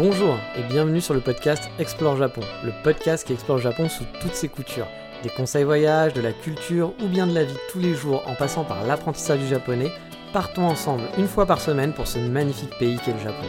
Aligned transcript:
Bonjour 0.00 0.38
et 0.56 0.62
bienvenue 0.62 1.00
sur 1.00 1.12
le 1.12 1.18
podcast 1.18 1.64
Explore 1.80 2.16
Japon, 2.16 2.42
le 2.64 2.70
podcast 2.84 3.26
qui 3.26 3.32
explore 3.32 3.58
Japon 3.58 3.88
sous 3.88 4.04
toutes 4.20 4.34
ses 4.34 4.46
coutures. 4.46 4.86
Des 5.24 5.28
conseils 5.28 5.64
voyage, 5.64 6.12
de 6.12 6.20
la 6.20 6.32
culture 6.32 6.94
ou 7.02 7.08
bien 7.08 7.26
de 7.26 7.34
la 7.34 7.42
vie 7.42 7.56
tous 7.72 7.80
les 7.80 7.94
jours 7.94 8.22
en 8.28 8.36
passant 8.36 8.62
par 8.62 8.86
l'apprentissage 8.86 9.40
du 9.40 9.48
japonais, 9.48 9.90
partons 10.32 10.62
ensemble 10.62 11.02
une 11.18 11.26
fois 11.26 11.46
par 11.46 11.60
semaine 11.60 11.92
pour 11.92 12.06
ce 12.06 12.20
magnifique 12.20 12.78
pays 12.78 12.96
qu'est 13.04 13.12
le 13.12 13.18
Japon. 13.18 13.44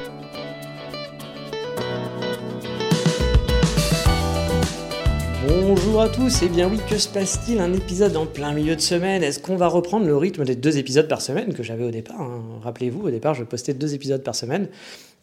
Bonjour 5.48 6.02
à 6.02 6.10
tous, 6.10 6.42
et 6.42 6.50
bien 6.50 6.68
oui, 6.68 6.80
que 6.90 6.98
se 6.98 7.08
passe-t-il 7.08 7.60
Un 7.60 7.74
épisode 7.74 8.18
en 8.18 8.26
plein 8.26 8.54
milieu 8.54 8.76
de 8.76 8.82
semaine 8.82 9.22
Est-ce 9.22 9.40
qu'on 9.40 9.56
va 9.56 9.68
reprendre 9.68 10.08
le 10.08 10.18
rythme 10.18 10.46
des 10.46 10.56
deux 10.56 10.80
épisodes 10.80 11.08
par 11.08 11.22
semaine 11.22 11.54
que 11.54 11.62
j'avais 11.62 11.86
au 11.86 11.92
départ 11.92 12.22
hein? 12.22 12.42
Rappelez-vous, 12.64 13.08
au 13.08 13.12
départ, 13.12 13.36
je 13.36 13.44
postais 13.44 13.76
deux 13.76 13.94
épisodes 13.94 14.24
par 14.24 14.34
semaine. 14.34 14.68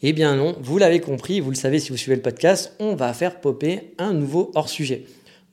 Eh 0.02 0.12
bien 0.12 0.36
non, 0.36 0.56
vous 0.60 0.76
l'avez 0.76 1.00
compris, 1.00 1.40
vous 1.40 1.50
le 1.50 1.56
savez 1.56 1.78
si 1.78 1.90
vous 1.90 1.96
suivez 1.96 2.16
le 2.16 2.22
podcast, 2.22 2.74
on 2.80 2.94
va 2.94 3.12
faire 3.14 3.40
popper 3.40 3.94
un 3.96 4.12
nouveau 4.12 4.50
hors-sujet 4.54 5.06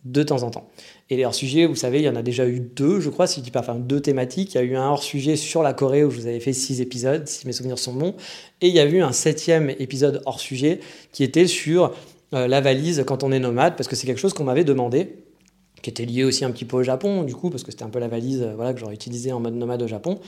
de 0.03 0.21
temps 0.21 0.43
en 0.43 0.51
temps. 0.51 0.69
Et 1.09 1.15
les 1.15 1.23
hors-sujets, 1.23 1.65
vous 1.65 1.75
savez, 1.75 1.99
il 1.99 2.03
y 2.03 2.09
en 2.09 2.15
a 2.15 2.21
déjà 2.21 2.45
eu 2.45 2.59
deux, 2.59 2.99
je 2.99 3.09
crois, 3.09 3.25
si 3.25 3.39
je 3.39 3.45
dis 3.45 3.51
pas, 3.51 3.61
enfin 3.61 3.75
deux 3.75 4.01
thématiques. 4.01 4.53
Il 4.53 4.57
y 4.57 4.59
a 4.59 4.63
eu 4.63 4.75
un 4.75 4.89
hors-sujet 4.89 5.37
sur 5.37 5.63
la 5.63 5.73
Corée 5.73 6.03
où 6.03 6.11
je 6.11 6.19
vous 6.19 6.27
avais 6.27 6.41
fait 6.41 6.51
six 6.51 6.81
épisodes, 6.81 7.25
si 7.25 7.47
mes 7.47 7.53
souvenirs 7.53 7.79
sont 7.79 7.93
bons. 7.93 8.15
Et 8.59 8.67
il 8.67 8.73
y 8.73 8.79
a 8.79 8.85
eu 8.85 9.01
un 9.01 9.13
septième 9.13 9.69
épisode 9.69 10.21
hors-sujet 10.25 10.81
qui 11.13 11.23
était 11.23 11.47
sur 11.47 11.93
euh, 12.33 12.47
la 12.47 12.59
valise 12.59 13.03
quand 13.07 13.23
on 13.23 13.31
est 13.31 13.39
nomade, 13.39 13.77
parce 13.77 13.87
que 13.87 13.95
c'est 13.95 14.07
quelque 14.07 14.19
chose 14.19 14.33
qu'on 14.33 14.43
m'avait 14.43 14.65
demandé, 14.65 15.23
qui 15.81 15.89
était 15.89 16.05
lié 16.05 16.25
aussi 16.25 16.43
un 16.43 16.51
petit 16.51 16.65
peu 16.65 16.77
au 16.77 16.83
Japon, 16.83 17.23
du 17.23 17.35
coup, 17.35 17.49
parce 17.49 17.63
que 17.63 17.71
c'était 17.71 17.83
un 17.83 17.89
peu 17.89 17.99
la 17.99 18.09
valise 18.09 18.41
euh, 18.41 18.55
voilà, 18.55 18.73
que 18.73 18.79
j'aurais 18.79 18.95
utilisée 18.95 19.31
en 19.31 19.39
mode 19.39 19.55
nomade 19.55 19.81
au 19.83 19.87
Japon. 19.87 20.19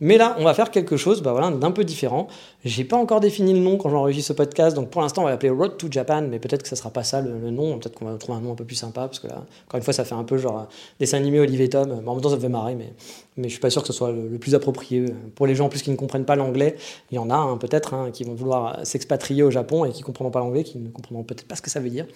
Mais 0.00 0.16
là, 0.16 0.36
on 0.38 0.44
va 0.44 0.54
faire 0.54 0.70
quelque 0.70 0.96
chose 0.96 1.22
bah 1.22 1.32
voilà, 1.32 1.50
d'un 1.50 1.72
peu 1.72 1.82
différent. 1.82 2.28
J'ai 2.64 2.84
pas 2.84 2.96
encore 2.96 3.18
défini 3.18 3.52
le 3.52 3.58
nom 3.58 3.76
quand 3.76 3.90
j'enregistre 3.90 4.28
ce 4.28 4.32
podcast, 4.32 4.76
donc 4.76 4.90
pour 4.90 5.02
l'instant, 5.02 5.22
on 5.22 5.24
va 5.24 5.32
l'appeler 5.32 5.50
Road 5.50 5.76
to 5.76 5.88
Japan, 5.90 6.22
mais 6.22 6.38
peut-être 6.38 6.62
que 6.62 6.68
ça 6.68 6.76
sera 6.76 6.90
pas 6.90 7.02
ça 7.02 7.20
le, 7.20 7.50
nom. 7.50 7.78
Peut-être 7.78 7.98
qu'on 7.98 8.04
va 8.04 8.16
trouver 8.16 8.38
un 8.38 8.40
nom 8.40 8.52
un 8.52 8.54
peu 8.54 8.64
plus 8.64 8.76
sympa, 8.76 9.02
parce 9.02 9.18
que 9.18 9.26
là, 9.26 9.44
encore 9.66 9.78
une 9.78 9.82
fois, 9.82 9.92
ça 9.92 10.04
fait 10.04 10.14
un 10.14 10.22
peu 10.22 10.38
genre 10.38 10.58
euh, 10.58 10.64
dessin 11.00 11.16
animé 11.16 11.40
Olivier 11.40 11.68
Tom. 11.68 11.90
en 11.90 12.14
même 12.14 12.22
temps, 12.22 12.28
ça 12.28 12.36
me 12.36 12.40
fait 12.40 12.48
marrer, 12.48 12.76
mais, 12.76 12.92
je 13.36 13.48
suis 13.48 13.60
pas 13.60 13.70
sûr 13.70 13.82
que 13.82 13.88
ce 13.88 13.92
soit 13.92 14.12
le, 14.12 14.38
plus 14.38 14.54
approprié. 14.54 15.06
Pour 15.34 15.46
les 15.46 15.54
gens 15.54 15.66
en 15.66 15.68
plus 15.68 15.82
qui 15.82 15.90
ne 15.90 15.96
comprennent 15.96 16.24
pas 16.24 16.36
l'anglais, 16.36 16.76
il 17.10 17.16
y 17.16 17.18
en 17.18 17.30
a 17.30 17.36
hein, 17.36 17.56
peut-être 17.56 17.94
hein, 17.94 18.10
qui 18.12 18.24
vont 18.24 18.34
vouloir 18.34 18.84
s'expatrier 18.84 19.42
au 19.42 19.50
Japon 19.50 19.84
et 19.84 19.90
qui 19.90 20.02
comprendront 20.02 20.32
pas 20.32 20.40
l'anglais, 20.40 20.64
qui 20.64 20.78
ne 20.78 20.90
comprendront 20.90 21.24
peut-être 21.24 21.46
pas 21.46 21.56
ce 21.56 21.62
que 21.62 21.70
ça 21.70 21.80
veut 21.80 21.90
dire. 21.90 22.06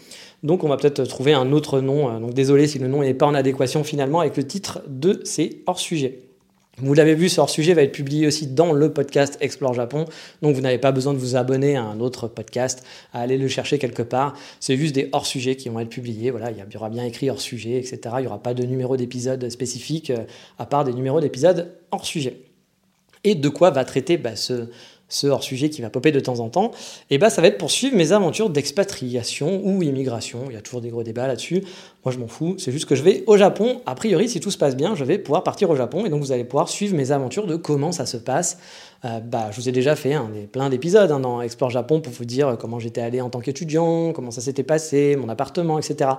Donc, 0.43 0.65
on 0.65 0.69
va 0.69 0.77
peut-être 0.77 1.05
trouver 1.05 1.33
un 1.33 1.53
autre 1.53 1.81
nom. 1.81 2.11
Euh, 2.11 2.19
donc, 2.21 2.34
désolé 2.34 2.67
si 2.67 2.78
le 2.78 2.89
nom 2.89 3.01
n'est 3.01 3.15
pas 3.15 3.27
en 3.27 3.34
adéquation 3.34 3.83
finalement 3.83 4.21
avec 4.21 4.37
le 4.37 4.47
titre 4.47 4.83
de 4.89 5.21
ces 5.25 5.62
hors-sujets. 5.67 6.31
Vous 6.78 6.95
l'avez 6.95 7.15
vu, 7.15 7.28
ce 7.28 7.39
hors-sujet 7.39 7.75
va 7.75 7.83
être 7.83 7.92
publié 7.92 8.27
aussi 8.27 8.47
dans 8.47 8.73
le 8.73 8.91
podcast 8.95 9.37
Explore 9.42 9.75
Japon. 9.75 10.06
Donc 10.41 10.55
vous 10.55 10.62
n'avez 10.62 10.78
pas 10.78 10.91
besoin 10.91 11.12
de 11.12 11.19
vous 11.19 11.37
abonner 11.37 11.77
à 11.77 11.83
un 11.83 12.01
autre 12.01 12.28
podcast, 12.28 12.83
à 13.12 13.20
aller 13.20 13.37
le 13.37 13.47
chercher 13.47 13.78
quelque 13.78 14.03
part. 14.03 14.34
C'est 14.59 14.78
juste 14.78 14.95
des 14.95 15.11
hors-sujets 15.12 15.56
qui 15.56 15.69
vont 15.69 15.81
être 15.81 15.91
publiés. 15.91 16.31
Voilà, 16.31 16.50
il 16.50 16.56
y 16.56 16.77
aura 16.77 16.89
bien 16.89 17.05
écrit 17.05 17.28
hors-sujet, 17.28 17.77
etc. 17.77 17.98
Il 18.19 18.23
n'y 18.23 18.27
aura 18.27 18.43
pas 18.43 18.55
de 18.55 18.62
numéro 18.65 18.97
d'épisode 18.97 19.50
spécifique, 19.50 20.09
euh, 20.11 20.25
à 20.59 20.65
part 20.65 20.84
des 20.84 20.95
numéros 20.95 21.20
d'épisode 21.20 21.75
hors-sujet. 21.91 22.41
Et 23.23 23.34
de 23.34 23.48
quoi 23.50 23.70
va 23.70 23.84
traiter 23.84 24.17
bah, 24.17 24.34
ce, 24.34 24.69
ce 25.13 25.27
hors-sujet 25.27 25.71
qui 25.71 25.83
va 25.83 25.91
popper 25.91 26.11
de 26.11 26.21
temps 26.21 26.41
en 26.41 26.49
temps, 26.49 26.71
et 27.11 27.19
bah 27.19 27.31
ça 27.31 27.43
va 27.43 27.49
être 27.49 27.59
pour 27.59 27.71
suivre 27.71 27.97
mes 27.97 28.13
aventures 28.13 28.51
d'expatriation 28.51 29.61
ou 29.63 29.83
immigration. 29.83 30.45
Il 30.49 30.55
y 30.55 30.57
a 30.57 30.63
toujours 30.63 30.81
des 30.81 30.89
gros 30.89 31.03
débats 31.03 31.27
là-dessus. 31.27 31.63
Moi, 32.05 32.13
je 32.13 32.19
m'en 32.19 32.27
fous. 32.27 32.57
C'est 32.59 32.73
juste 32.73 32.87
que 32.87 32.95
je 32.95 33.03
vais 33.03 33.23
au 33.27 33.37
Japon. 33.37 33.83
A 33.87 33.95
priori, 33.95 34.29
si 34.29 34.41
tout 34.41 34.51
se 34.51 34.59
passe 34.59 34.77
bien, 34.77 34.95
je 34.95 35.05
vais 35.05 35.19
pouvoir 35.19 35.45
partir 35.45 35.71
au 35.71 35.77
Japon, 35.77 36.07
et 36.07 36.09
donc 36.09 36.21
vous 36.21 36.33
allez 36.33 36.45
pouvoir 36.45 36.69
suivre 36.69 36.97
mes 36.97 37.13
aventures 37.13 37.47
de 37.47 37.57
comment 37.57 37.93
ça 37.93 38.07
se 38.07 38.17
passe. 38.17 38.59
Euh, 39.05 39.21
bah, 39.21 39.49
je 39.51 39.61
vous 39.61 39.69
ai 39.69 39.73
déjà 39.73 39.97
fait 39.97 40.17
plein 40.51 40.71
d'épisodes 40.71 41.11
hein, 41.11 41.21
dans 41.21 41.43
Explore 41.43 41.71
Japon 41.71 42.01
pour 42.01 42.13
vous 42.13 42.25
dire 42.25 42.57
comment 42.59 42.79
j'étais 42.79 43.01
allé 43.01 43.21
en 43.21 43.31
tant 43.31 43.41
qu'étudiant, 43.41 44.13
comment 44.13 44.31
ça 44.31 44.41
s'était 44.41 44.63
passé, 44.63 45.17
mon 45.17 45.29
appartement, 45.29 45.79
etc. 45.79 46.11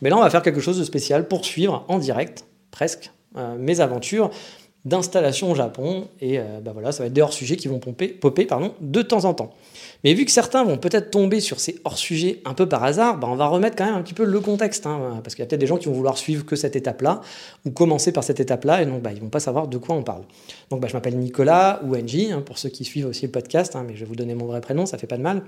Mais 0.00 0.10
là, 0.10 0.16
on 0.16 0.20
va 0.20 0.30
faire 0.30 0.42
quelque 0.42 0.60
chose 0.60 0.78
de 0.78 0.84
spécial 0.84 1.28
pour 1.28 1.44
suivre 1.44 1.84
en 1.88 1.98
direct, 1.98 2.44
presque, 2.70 3.12
euh, 3.36 3.56
mes 3.58 3.80
aventures 3.80 4.30
d'installation 4.84 5.50
au 5.50 5.54
Japon. 5.54 6.08
Et 6.20 6.38
euh, 6.38 6.60
bah 6.62 6.72
voilà, 6.72 6.92
ça 6.92 7.02
va 7.02 7.06
être 7.06 7.12
des 7.12 7.22
hors-sujets 7.22 7.56
qui 7.56 7.68
vont 7.68 7.78
pomper, 7.78 8.08
popper 8.08 8.46
pardon, 8.46 8.74
de 8.80 9.02
temps 9.02 9.24
en 9.24 9.34
temps. 9.34 9.52
Mais 10.04 10.14
vu 10.14 10.24
que 10.24 10.30
certains 10.32 10.64
vont 10.64 10.78
peut-être 10.78 11.10
tomber 11.10 11.40
sur 11.40 11.60
ces 11.60 11.80
hors-sujets 11.84 12.40
un 12.44 12.54
peu 12.54 12.68
par 12.68 12.82
hasard, 12.82 13.18
bah 13.18 13.28
on 13.30 13.36
va 13.36 13.46
remettre 13.46 13.76
quand 13.76 13.84
même 13.84 13.94
un 13.94 14.02
petit 14.02 14.14
peu 14.14 14.24
le 14.24 14.40
contexte. 14.40 14.86
Hein, 14.86 15.20
parce 15.22 15.34
qu'il 15.34 15.42
y 15.42 15.46
a 15.46 15.48
peut-être 15.48 15.60
des 15.60 15.66
gens 15.66 15.76
qui 15.76 15.86
vont 15.86 15.94
vouloir 15.94 16.18
suivre 16.18 16.44
que 16.44 16.56
cette 16.56 16.74
étape-là, 16.74 17.20
ou 17.64 17.70
commencer 17.70 18.12
par 18.12 18.24
cette 18.24 18.40
étape-là, 18.40 18.82
et 18.82 18.86
donc 18.86 19.02
bah, 19.02 19.12
ils 19.12 19.20
vont 19.20 19.28
pas 19.28 19.40
savoir 19.40 19.68
de 19.68 19.78
quoi 19.78 19.94
on 19.94 20.02
parle. 20.02 20.22
Donc 20.70 20.80
bah, 20.80 20.88
je 20.88 20.94
m'appelle 20.94 21.16
Nicolas, 21.16 21.80
ou 21.84 21.96
NJ, 21.96 22.32
hein, 22.32 22.42
pour 22.44 22.58
ceux 22.58 22.68
qui 22.68 22.84
suivent 22.84 23.06
aussi 23.06 23.26
le 23.26 23.32
podcast, 23.32 23.76
hein, 23.76 23.84
mais 23.86 23.94
je 23.94 24.00
vais 24.00 24.06
vous 24.06 24.16
donner 24.16 24.34
mon 24.34 24.46
vrai 24.46 24.60
prénom, 24.60 24.86
ça 24.86 24.98
fait 24.98 25.06
pas 25.06 25.16
de 25.16 25.22
mal. 25.22 25.42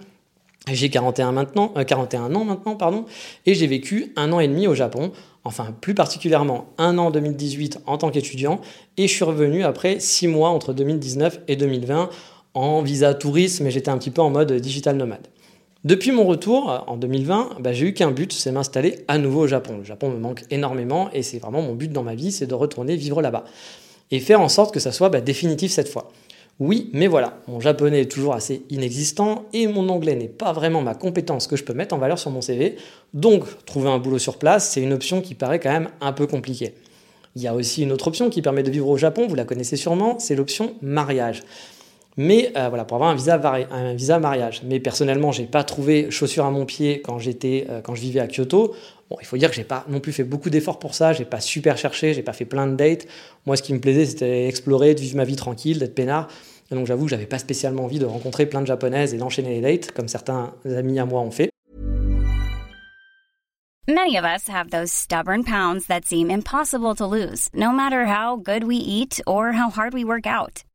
J'ai 0.72 0.88
41, 0.88 1.32
maintenant, 1.32 1.74
41 1.86 2.30
euh, 2.30 2.34
ans 2.36 2.44
maintenant, 2.44 2.74
pardon, 2.74 3.04
et 3.44 3.54
j'ai 3.54 3.66
vécu 3.66 4.12
un 4.16 4.32
an 4.32 4.40
et 4.40 4.48
demi 4.48 4.66
au 4.66 4.74
Japon, 4.74 5.12
enfin 5.44 5.74
plus 5.80 5.94
particulièrement 5.94 6.66
un 6.78 6.98
an 6.98 7.06
en 7.06 7.10
2018 7.10 7.80
en 7.86 7.98
tant 7.98 8.10
qu'étudiant, 8.10 8.60
et 8.96 9.06
je 9.06 9.12
suis 9.12 9.24
revenu 9.24 9.64
après 9.64 10.00
six 10.00 10.26
mois 10.26 10.50
entre 10.50 10.72
2019 10.72 11.40
et 11.48 11.56
2020 11.56 12.10
en 12.54 12.82
visa 12.82 13.14
tourisme, 13.14 13.64
mais 13.64 13.70
j'étais 13.70 13.90
un 13.90 13.98
petit 13.98 14.10
peu 14.10 14.22
en 14.22 14.30
mode 14.30 14.52
digital 14.52 14.96
nomade. 14.96 15.26
Depuis 15.84 16.12
mon 16.12 16.24
retour 16.24 16.70
euh, 16.70 16.78
en 16.86 16.96
2020, 16.96 17.56
bah, 17.60 17.74
j'ai 17.74 17.88
eu 17.88 17.92
qu'un 17.92 18.10
but, 18.10 18.32
c'est 18.32 18.52
m'installer 18.52 19.04
à 19.06 19.18
nouveau 19.18 19.42
au 19.42 19.46
Japon. 19.46 19.78
Le 19.78 19.84
Japon 19.84 20.08
me 20.08 20.18
manque 20.18 20.44
énormément 20.50 21.10
et 21.12 21.22
c'est 21.22 21.38
vraiment 21.38 21.60
mon 21.60 21.74
but 21.74 21.92
dans 21.92 22.02
ma 22.02 22.14
vie, 22.14 22.32
c'est 22.32 22.46
de 22.46 22.54
retourner 22.54 22.96
vivre 22.96 23.20
là-bas 23.20 23.44
et 24.10 24.20
faire 24.20 24.40
en 24.40 24.48
sorte 24.48 24.72
que 24.72 24.80
ça 24.80 24.92
soit 24.92 25.10
bah, 25.10 25.20
définitif 25.20 25.72
cette 25.72 25.88
fois. 25.88 26.10
Oui, 26.60 26.88
mais 26.92 27.08
voilà, 27.08 27.40
mon 27.48 27.58
japonais 27.58 28.02
est 28.02 28.10
toujours 28.10 28.32
assez 28.32 28.62
inexistant 28.70 29.46
et 29.52 29.66
mon 29.66 29.88
anglais 29.88 30.14
n'est 30.14 30.28
pas 30.28 30.52
vraiment 30.52 30.82
ma 30.82 30.94
compétence 30.94 31.48
que 31.48 31.56
je 31.56 31.64
peux 31.64 31.74
mettre 31.74 31.96
en 31.96 31.98
valeur 31.98 32.18
sur 32.18 32.30
mon 32.30 32.40
CV. 32.40 32.76
Donc, 33.12 33.44
trouver 33.66 33.88
un 33.88 33.98
boulot 33.98 34.20
sur 34.20 34.38
place, 34.38 34.70
c'est 34.70 34.80
une 34.80 34.92
option 34.92 35.20
qui 35.20 35.34
paraît 35.34 35.58
quand 35.58 35.72
même 35.72 35.88
un 36.00 36.12
peu 36.12 36.28
compliquée. 36.28 36.74
Il 37.34 37.42
y 37.42 37.48
a 37.48 37.54
aussi 37.54 37.82
une 37.82 37.90
autre 37.90 38.06
option 38.06 38.30
qui 38.30 38.40
permet 38.40 38.62
de 38.62 38.70
vivre 38.70 38.88
au 38.88 38.96
Japon, 38.96 39.26
vous 39.26 39.34
la 39.34 39.44
connaissez 39.44 39.76
sûrement, 39.76 40.20
c'est 40.20 40.36
l'option 40.36 40.74
mariage. 40.80 41.42
Mais 42.16 42.52
euh, 42.56 42.68
voilà, 42.68 42.84
pour 42.84 42.96
avoir 42.96 43.10
un 43.10 43.14
visa, 43.14 43.40
un 43.70 43.94
visa 43.94 44.18
mariage. 44.18 44.62
Mais 44.64 44.78
personnellement, 44.78 45.32
j'ai 45.32 45.46
pas 45.46 45.64
trouvé 45.64 46.10
chaussures 46.10 46.44
à 46.44 46.50
mon 46.50 46.64
pied 46.64 47.00
quand 47.02 47.18
j'étais, 47.18 47.66
euh, 47.68 47.80
quand 47.80 47.94
je 47.94 48.00
vivais 48.00 48.20
à 48.20 48.28
Kyoto. 48.28 48.74
Bon, 49.10 49.16
il 49.20 49.26
faut 49.26 49.36
dire 49.36 49.50
que 49.50 49.56
j'ai 49.56 49.64
pas 49.64 49.84
non 49.88 50.00
plus 50.00 50.12
fait 50.12 50.24
beaucoup 50.24 50.50
d'efforts 50.50 50.78
pour 50.78 50.94
ça. 50.94 51.12
J'ai 51.12 51.24
pas 51.24 51.40
super 51.40 51.76
cherché, 51.76 52.14
j'ai 52.14 52.22
pas 52.22 52.32
fait 52.32 52.44
plein 52.44 52.66
de 52.66 52.76
dates. 52.76 53.06
Moi, 53.46 53.56
ce 53.56 53.62
qui 53.62 53.74
me 53.74 53.80
plaisait, 53.80 54.06
c'était 54.06 54.46
explorer, 54.46 54.94
de 54.94 55.00
vivre 55.00 55.16
ma 55.16 55.24
vie 55.24 55.36
tranquille, 55.36 55.78
d'être 55.78 55.94
peinard. 55.94 56.28
Donc, 56.70 56.86
j'avoue 56.86 57.04
que 57.04 57.10
j'avais 57.10 57.26
pas 57.26 57.38
spécialement 57.38 57.84
envie 57.84 57.98
de 57.98 58.06
rencontrer 58.06 58.46
plein 58.46 58.60
de 58.60 58.66
japonaises 58.66 59.12
et 59.12 59.18
d'enchaîner 59.18 59.60
les 59.60 59.60
dates, 59.60 59.90
comme 59.92 60.08
certains 60.08 60.54
amis 60.64 60.98
à 60.98 61.04
moi 61.04 61.20
ont 61.20 61.30
fait. 61.30 61.50
Many 63.86 64.16
of 64.16 64.24
us 64.24 64.48
have 64.48 64.70
those 64.70 64.90
stubborn 64.90 65.44
pounds 65.44 65.88
that 65.88 66.06
seem 66.06 66.30
impossible 66.30 66.94
to 66.94 67.04
lose, 67.04 67.50
no 67.52 67.70
matter 67.70 68.06
how 68.06 68.36
good 68.36 68.64
we 68.64 68.76
eat 68.76 69.20
or 69.26 69.52
how 69.52 69.68
hard 69.68 69.92
we 69.92 70.04
work 70.04 70.26
out. 70.26 70.64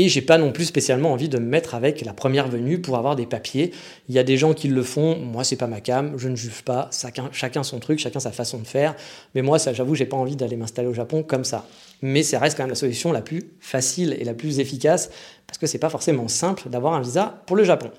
Et 0.00 0.08
j'ai 0.08 0.22
pas 0.22 0.38
non 0.38 0.52
plus 0.52 0.66
spécialement 0.66 1.12
envie 1.12 1.28
de 1.28 1.38
me 1.38 1.44
mettre 1.44 1.74
avec 1.74 2.04
la 2.04 2.12
première 2.12 2.46
venue 2.46 2.80
pour 2.80 2.96
avoir 2.96 3.16
des 3.16 3.26
papiers. 3.26 3.72
Il 4.08 4.14
y 4.14 4.20
a 4.20 4.22
des 4.22 4.36
gens 4.36 4.54
qui 4.54 4.68
le 4.68 4.82
font, 4.84 5.18
moi 5.18 5.42
c'est 5.42 5.56
pas 5.56 5.66
ma 5.66 5.80
cam, 5.80 6.16
je 6.16 6.28
ne 6.28 6.36
juge 6.36 6.62
pas, 6.62 6.88
chacun, 7.32 7.64
son 7.64 7.80
truc, 7.80 7.98
chacun 7.98 8.20
sa 8.20 8.30
façon 8.30 8.58
de 8.58 8.64
faire. 8.64 8.94
Mais 9.34 9.42
moi, 9.42 9.58
ça, 9.58 9.72
j'avoue, 9.72 9.96
j'ai 9.96 10.06
pas 10.06 10.16
envie 10.16 10.36
d'aller 10.36 10.54
m'installer 10.54 10.86
au 10.86 10.94
Japon 10.94 11.24
comme 11.24 11.42
ça. 11.42 11.66
Mais 12.00 12.22
ça 12.22 12.38
reste 12.38 12.56
quand 12.56 12.62
même 12.62 12.70
la 12.70 12.76
solution 12.76 13.10
la 13.10 13.22
plus 13.22 13.50
facile 13.58 14.16
et 14.20 14.24
la 14.24 14.34
plus 14.34 14.60
efficace 14.60 15.10
parce 15.48 15.58
que 15.58 15.66
c'est 15.66 15.78
pas 15.78 15.90
forcément 15.90 16.28
simple 16.28 16.68
d'avoir 16.68 16.94
un 16.94 17.00
visa 17.00 17.42
pour 17.46 17.56
le 17.56 17.64
Japon. 17.64 17.90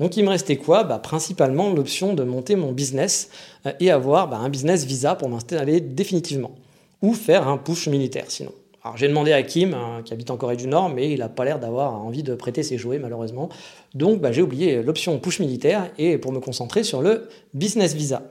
Donc 0.00 0.16
il 0.16 0.24
me 0.24 0.30
restait 0.30 0.56
quoi? 0.56 0.82
Bah, 0.82 0.98
Principalement 0.98 1.72
l'option 1.72 2.14
de 2.14 2.24
monter 2.24 2.56
mon 2.56 2.72
business 2.72 3.30
euh, 3.66 3.72
et 3.78 3.92
avoir 3.92 4.26
bah, 4.26 4.38
un 4.38 4.48
business 4.48 4.84
visa 4.84 5.14
pour 5.14 5.28
m'installer 5.28 5.80
définitivement. 5.80 6.56
Ou 7.02 7.14
faire 7.14 7.46
un 7.46 7.56
push 7.56 7.86
militaire 7.86 8.24
sinon. 8.30 8.50
Alors 8.86 8.96
j'ai 8.96 9.08
demandé 9.08 9.32
à 9.32 9.42
Kim, 9.42 9.74
hein, 9.74 10.02
qui 10.04 10.12
habite 10.12 10.30
en 10.30 10.36
Corée 10.36 10.54
du 10.54 10.68
Nord, 10.68 10.90
mais 10.90 11.10
il 11.10 11.18
n'a 11.18 11.28
pas 11.28 11.44
l'air 11.44 11.58
d'avoir 11.58 12.00
envie 12.04 12.22
de 12.22 12.36
prêter 12.36 12.62
ses 12.62 12.78
jouets 12.78 13.00
malheureusement. 13.00 13.48
Donc 13.94 14.20
bah, 14.20 14.30
j'ai 14.30 14.42
oublié 14.42 14.80
l'option 14.80 15.18
push 15.18 15.40
militaire 15.40 15.90
et 15.98 16.18
pour 16.18 16.30
me 16.30 16.38
concentrer 16.38 16.84
sur 16.84 17.02
le 17.02 17.28
business 17.52 17.94
visa. 17.94 18.22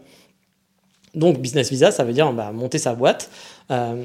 Donc 1.16 1.40
business 1.40 1.70
visa, 1.70 1.92
ça 1.92 2.04
veut 2.04 2.14
dire 2.14 2.32
bah, 2.34 2.52
monter 2.52 2.78
sa 2.78 2.94
boîte. 2.94 3.30
Euh, 3.72 3.96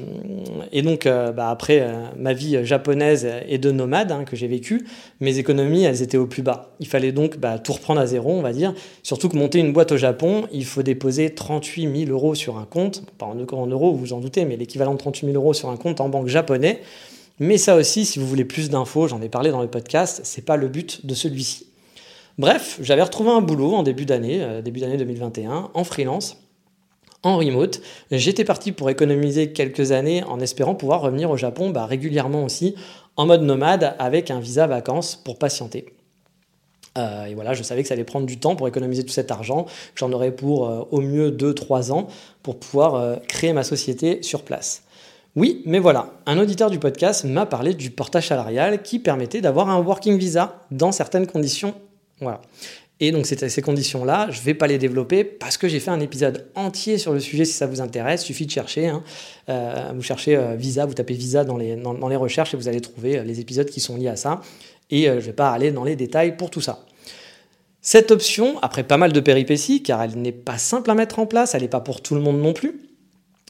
et 0.71 0.81
donc 0.81 1.05
euh, 1.05 1.31
bah, 1.31 1.49
après 1.49 1.81
euh, 1.81 2.05
ma 2.17 2.33
vie 2.33 2.65
japonaise 2.65 3.27
et 3.47 3.59
de 3.59 3.69
nomade 3.71 4.11
hein, 4.11 4.23
que 4.23 4.35
j'ai 4.35 4.47
vécu, 4.47 4.87
mes 5.19 5.37
économies 5.37 5.83
elles 5.83 6.01
étaient 6.01 6.17
au 6.17 6.25
plus 6.25 6.41
bas. 6.41 6.71
Il 6.79 6.87
fallait 6.87 7.11
donc 7.11 7.37
bah, 7.37 7.59
tout 7.59 7.73
reprendre 7.73 7.99
à 7.99 8.07
zéro, 8.07 8.31
on 8.31 8.41
va 8.41 8.53
dire. 8.53 8.73
Surtout 9.03 9.29
que 9.29 9.37
monter 9.37 9.59
une 9.59 9.73
boîte 9.73 9.91
au 9.91 9.97
Japon, 9.97 10.47
il 10.51 10.65
faut 10.65 10.83
déposer 10.83 11.35
38 11.35 12.05
000 12.05 12.11
euros 12.11 12.33
sur 12.33 12.57
un 12.57 12.65
compte, 12.65 13.03
pas 13.17 13.25
en, 13.25 13.37
en 13.39 13.67
euros, 13.67 13.91
vous 13.91 13.97
vous 13.97 14.13
en 14.13 14.19
doutez, 14.19 14.45
mais 14.45 14.55
l'équivalent 14.55 14.93
de 14.93 14.99
38 14.99 15.27
000 15.27 15.37
euros 15.37 15.53
sur 15.53 15.69
un 15.69 15.77
compte 15.77 16.01
en 16.01 16.09
banque 16.09 16.27
japonais. 16.27 16.81
Mais 17.39 17.57
ça 17.57 17.75
aussi, 17.75 18.05
si 18.05 18.19
vous 18.19 18.27
voulez 18.27 18.45
plus 18.45 18.69
d'infos, 18.69 19.07
j'en 19.07 19.21
ai 19.21 19.29
parlé 19.29 19.51
dans 19.51 19.61
le 19.61 19.67
podcast, 19.67 20.21
c'est 20.23 20.45
pas 20.45 20.57
le 20.57 20.67
but 20.67 21.05
de 21.05 21.13
celui-ci. 21.13 21.67
Bref, 22.37 22.79
j'avais 22.81 23.01
retrouvé 23.01 23.31
un 23.31 23.41
boulot 23.41 23.73
en 23.73 23.83
début 23.83 24.05
d'année, 24.05 24.61
début 24.63 24.79
d'année 24.79 24.97
2021, 24.97 25.71
en 25.73 25.83
freelance 25.83 26.37
en 27.23 27.37
remote. 27.37 27.81
J'étais 28.11 28.43
parti 28.43 28.71
pour 28.71 28.89
économiser 28.89 29.51
quelques 29.51 29.91
années 29.91 30.23
en 30.23 30.39
espérant 30.39 30.75
pouvoir 30.75 31.01
revenir 31.01 31.29
au 31.29 31.37
Japon 31.37 31.69
bah, 31.69 31.85
régulièrement 31.85 32.43
aussi 32.43 32.75
en 33.17 33.25
mode 33.25 33.43
nomade 33.43 33.95
avec 33.99 34.31
un 34.31 34.39
visa 34.39 34.67
vacances 34.67 35.15
pour 35.15 35.37
patienter. 35.37 35.85
Euh, 36.97 37.25
et 37.25 37.35
voilà, 37.35 37.53
je 37.53 37.63
savais 37.63 37.83
que 37.83 37.87
ça 37.87 37.93
allait 37.93 38.03
prendre 38.03 38.25
du 38.25 38.37
temps 38.37 38.55
pour 38.55 38.67
économiser 38.67 39.03
tout 39.03 39.13
cet 39.13 39.31
argent. 39.31 39.65
J'en 39.95 40.11
aurais 40.11 40.31
pour 40.31 40.67
euh, 40.67 40.83
au 40.91 41.01
mieux 41.01 41.31
2-3 41.31 41.91
ans 41.91 42.07
pour 42.43 42.59
pouvoir 42.59 42.95
euh, 42.95 43.15
créer 43.27 43.53
ma 43.53 43.63
société 43.63 44.21
sur 44.23 44.43
place. 44.43 44.83
Oui, 45.37 45.61
mais 45.65 45.79
voilà, 45.79 46.09
un 46.25 46.37
auditeur 46.37 46.69
du 46.69 46.77
podcast 46.77 47.23
m'a 47.23 47.45
parlé 47.45 47.73
du 47.73 47.89
portage 47.89 48.27
salarial 48.27 48.81
qui 48.81 48.99
permettait 48.99 49.39
d'avoir 49.39 49.69
un 49.69 49.79
working 49.79 50.17
visa 50.17 50.59
dans 50.71 50.91
certaines 50.91 51.27
conditions. 51.27 51.73
Voilà. 52.19 52.41
Et 53.03 53.11
donc, 53.11 53.25
ces 53.25 53.61
conditions-là, 53.63 54.27
je 54.29 54.39
ne 54.39 54.45
vais 54.45 54.53
pas 54.53 54.67
les 54.67 54.77
développer 54.77 55.23
parce 55.23 55.57
que 55.57 55.67
j'ai 55.67 55.79
fait 55.79 55.89
un 55.89 55.99
épisode 55.99 56.45
entier 56.53 56.99
sur 56.99 57.13
le 57.13 57.19
sujet 57.19 57.45
si 57.45 57.53
ça 57.53 57.65
vous 57.65 57.81
intéresse. 57.81 58.21
Il 58.21 58.25
suffit 58.27 58.45
de 58.45 58.51
chercher. 58.51 58.89
Hein. 58.89 59.03
Euh, 59.49 59.91
vous 59.95 60.03
cherchez 60.03 60.37
euh, 60.37 60.53
Visa, 60.55 60.85
vous 60.85 60.93
tapez 60.93 61.15
Visa 61.15 61.43
dans 61.43 61.57
les, 61.57 61.75
dans, 61.77 62.07
les 62.07 62.15
recherches 62.15 62.53
et 62.53 62.57
vous 62.57 62.67
allez 62.67 62.79
trouver 62.79 63.17
euh, 63.17 63.23
les 63.23 63.39
épisodes 63.39 63.67
qui 63.67 63.79
sont 63.79 63.97
liés 63.97 64.07
à 64.07 64.15
ça. 64.15 64.41
Et 64.91 65.05
je 65.05 65.13
ne 65.13 65.19
vais 65.19 65.33
pas 65.33 65.49
aller 65.49 65.71
dans 65.71 65.83
les 65.83 65.95
détails 65.95 66.37
pour 66.37 66.51
tout 66.51 66.61
ça. 66.61 66.85
Cette 67.81 68.11
option, 68.11 68.59
après 68.61 68.83
pas 68.83 68.97
mal 68.97 69.13
de 69.13 69.19
péripéties, 69.19 69.81
car 69.81 70.03
elle 70.03 70.17
n'est 70.17 70.31
pas 70.31 70.59
simple 70.59 70.91
à 70.91 70.93
mettre 70.93 71.17
en 71.17 71.25
place, 71.25 71.55
elle 71.55 71.63
n'est 71.63 71.69
pas 71.69 71.79
pour 71.79 72.01
tout 72.01 72.13
le 72.13 72.21
monde 72.21 72.39
non 72.39 72.53
plus, 72.53 72.81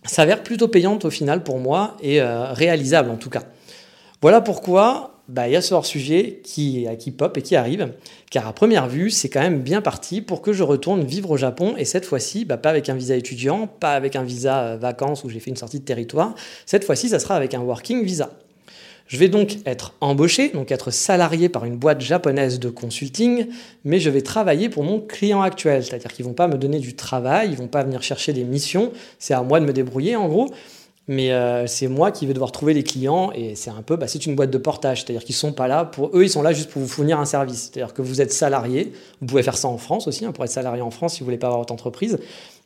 s'avère 0.06 0.44
plutôt 0.44 0.70
payante 0.70 1.04
au 1.04 1.10
final 1.10 1.44
pour 1.44 1.58
moi 1.58 1.98
et 2.02 2.22
réalisable 2.22 3.10
en 3.10 3.18
tout 3.18 3.32
cas. 3.32 3.42
Voilà 4.22 4.40
pourquoi 4.40 5.11
bah, 5.32 5.48
il 5.48 5.54
y 5.54 5.56
a 5.56 5.62
ce 5.62 5.74
hors-sujet 5.74 6.42
qui, 6.44 6.86
qui 7.00 7.12
pop 7.12 7.38
et 7.38 7.42
qui 7.42 7.56
arrive, 7.56 7.94
car 8.30 8.48
à 8.48 8.54
première 8.54 8.90
vue, 8.90 9.10
c'est 9.10 9.30
quand 9.30 9.40
même 9.40 9.62
bien 9.62 9.82
parti 9.82 10.20
pour 10.20 10.42
que 10.42 10.52
je 10.52 10.62
retourne 10.62 11.06
vivre 11.06 11.32
au 11.32 11.38
Japon, 11.38 11.74
et 11.78 11.86
cette 11.86 12.06
fois-ci, 12.06 12.44
bah, 12.44 12.58
pas 12.58 12.70
avec 12.70 12.90
un 12.90 12.96
visa 12.96 13.16
étudiant, 13.16 13.66
pas 13.68 13.94
avec 13.94 14.18
un 14.18 14.24
visa 14.24 14.60
euh, 14.60 14.78
vacances 14.78 15.24
où 15.24 15.30
j'ai 15.30 15.40
fait 15.40 15.50
une 15.50 15.56
sortie 15.56 15.80
de 15.80 15.86
territoire, 15.86 16.36
cette 16.66 16.84
fois-ci, 16.84 17.08
ça 17.08 17.20
sera 17.20 17.36
avec 17.38 17.54
un 17.54 17.62
working 17.62 18.04
visa. 18.04 18.30
Je 19.08 19.18
vais 19.18 19.30
donc 19.30 19.58
être 19.66 19.94
embauché, 20.02 20.50
donc 20.50 20.70
être 20.72 20.92
salarié 20.92 21.48
par 21.48 21.64
une 21.64 21.78
boîte 21.78 22.02
japonaise 22.02 22.60
de 22.60 22.70
consulting, 22.70 23.48
mais 23.86 24.00
je 24.00 24.10
vais 24.10 24.22
travailler 24.22 24.68
pour 24.68 24.84
mon 24.84 25.00
client 25.00 25.42
actuel, 25.42 25.84
c'est-à-dire 25.84 26.12
qu'ils 26.12 26.26
vont 26.26 26.34
pas 26.34 26.48
me 26.48 26.58
donner 26.58 26.80
du 26.80 26.94
travail, 26.94 27.50
ils 27.52 27.58
vont 27.58 27.68
pas 27.68 27.84
venir 27.84 28.04
chercher 28.04 28.34
des 28.34 28.44
missions, 28.44 28.92
c'est 29.18 29.34
à 29.34 29.42
moi 29.44 29.62
de 29.62 29.66
me 29.66 29.74
débrouiller 29.74 30.18
en 30.18 30.28
gros. 30.28 30.50
Mais 31.08 31.32
euh, 31.32 31.66
c'est 31.68 31.88
moi 31.88 32.12
qui 32.12 32.26
vais 32.26 32.34
devoir 32.34 32.52
trouver 32.52 32.74
les 32.74 32.84
clients 32.84 33.32
et 33.34 33.56
c'est 33.56 33.72
un 33.72 33.82
peu, 33.82 33.96
bah, 33.96 34.08
c'est 34.08 34.26
une 34.26 34.36
boîte 34.36 34.52
de 34.52 34.58
portage, 34.58 35.02
c'est-à-dire 35.02 35.24
qu'ils 35.24 35.36
sont 35.36 35.52
pas 35.52 35.68
là 35.68 35.84
pour 35.84 36.16
eux, 36.16 36.24
ils 36.24 36.30
sont 36.30 36.44
là 36.44 36.54
juste 36.54 36.70
pour 36.70 36.82
vous 36.82 36.88
fournir 36.88 37.20
un 37.20 37.26
service. 37.26 37.72
C'est-à-dire 37.72 37.94
que 37.94 38.02
vous 38.02 38.22
êtes 38.22 38.32
salarié, 38.32 38.94
vous 39.20 39.28
pouvez 39.28 39.44
faire 39.44 39.58
ça 39.58 39.68
en 39.68 39.78
France 39.78 40.08
aussi, 40.08 40.26
hein, 40.26 40.32
pour 40.32 40.46
être 40.46 40.52
salarié 40.52 40.82
en 40.82 40.92
France 40.92 41.16
si 41.16 41.20
vous 41.22 41.26
voulez 41.26 41.38
pas 41.38 41.48
avoir 41.48 41.62
votre 41.62 41.74
entreprise. 41.74 42.20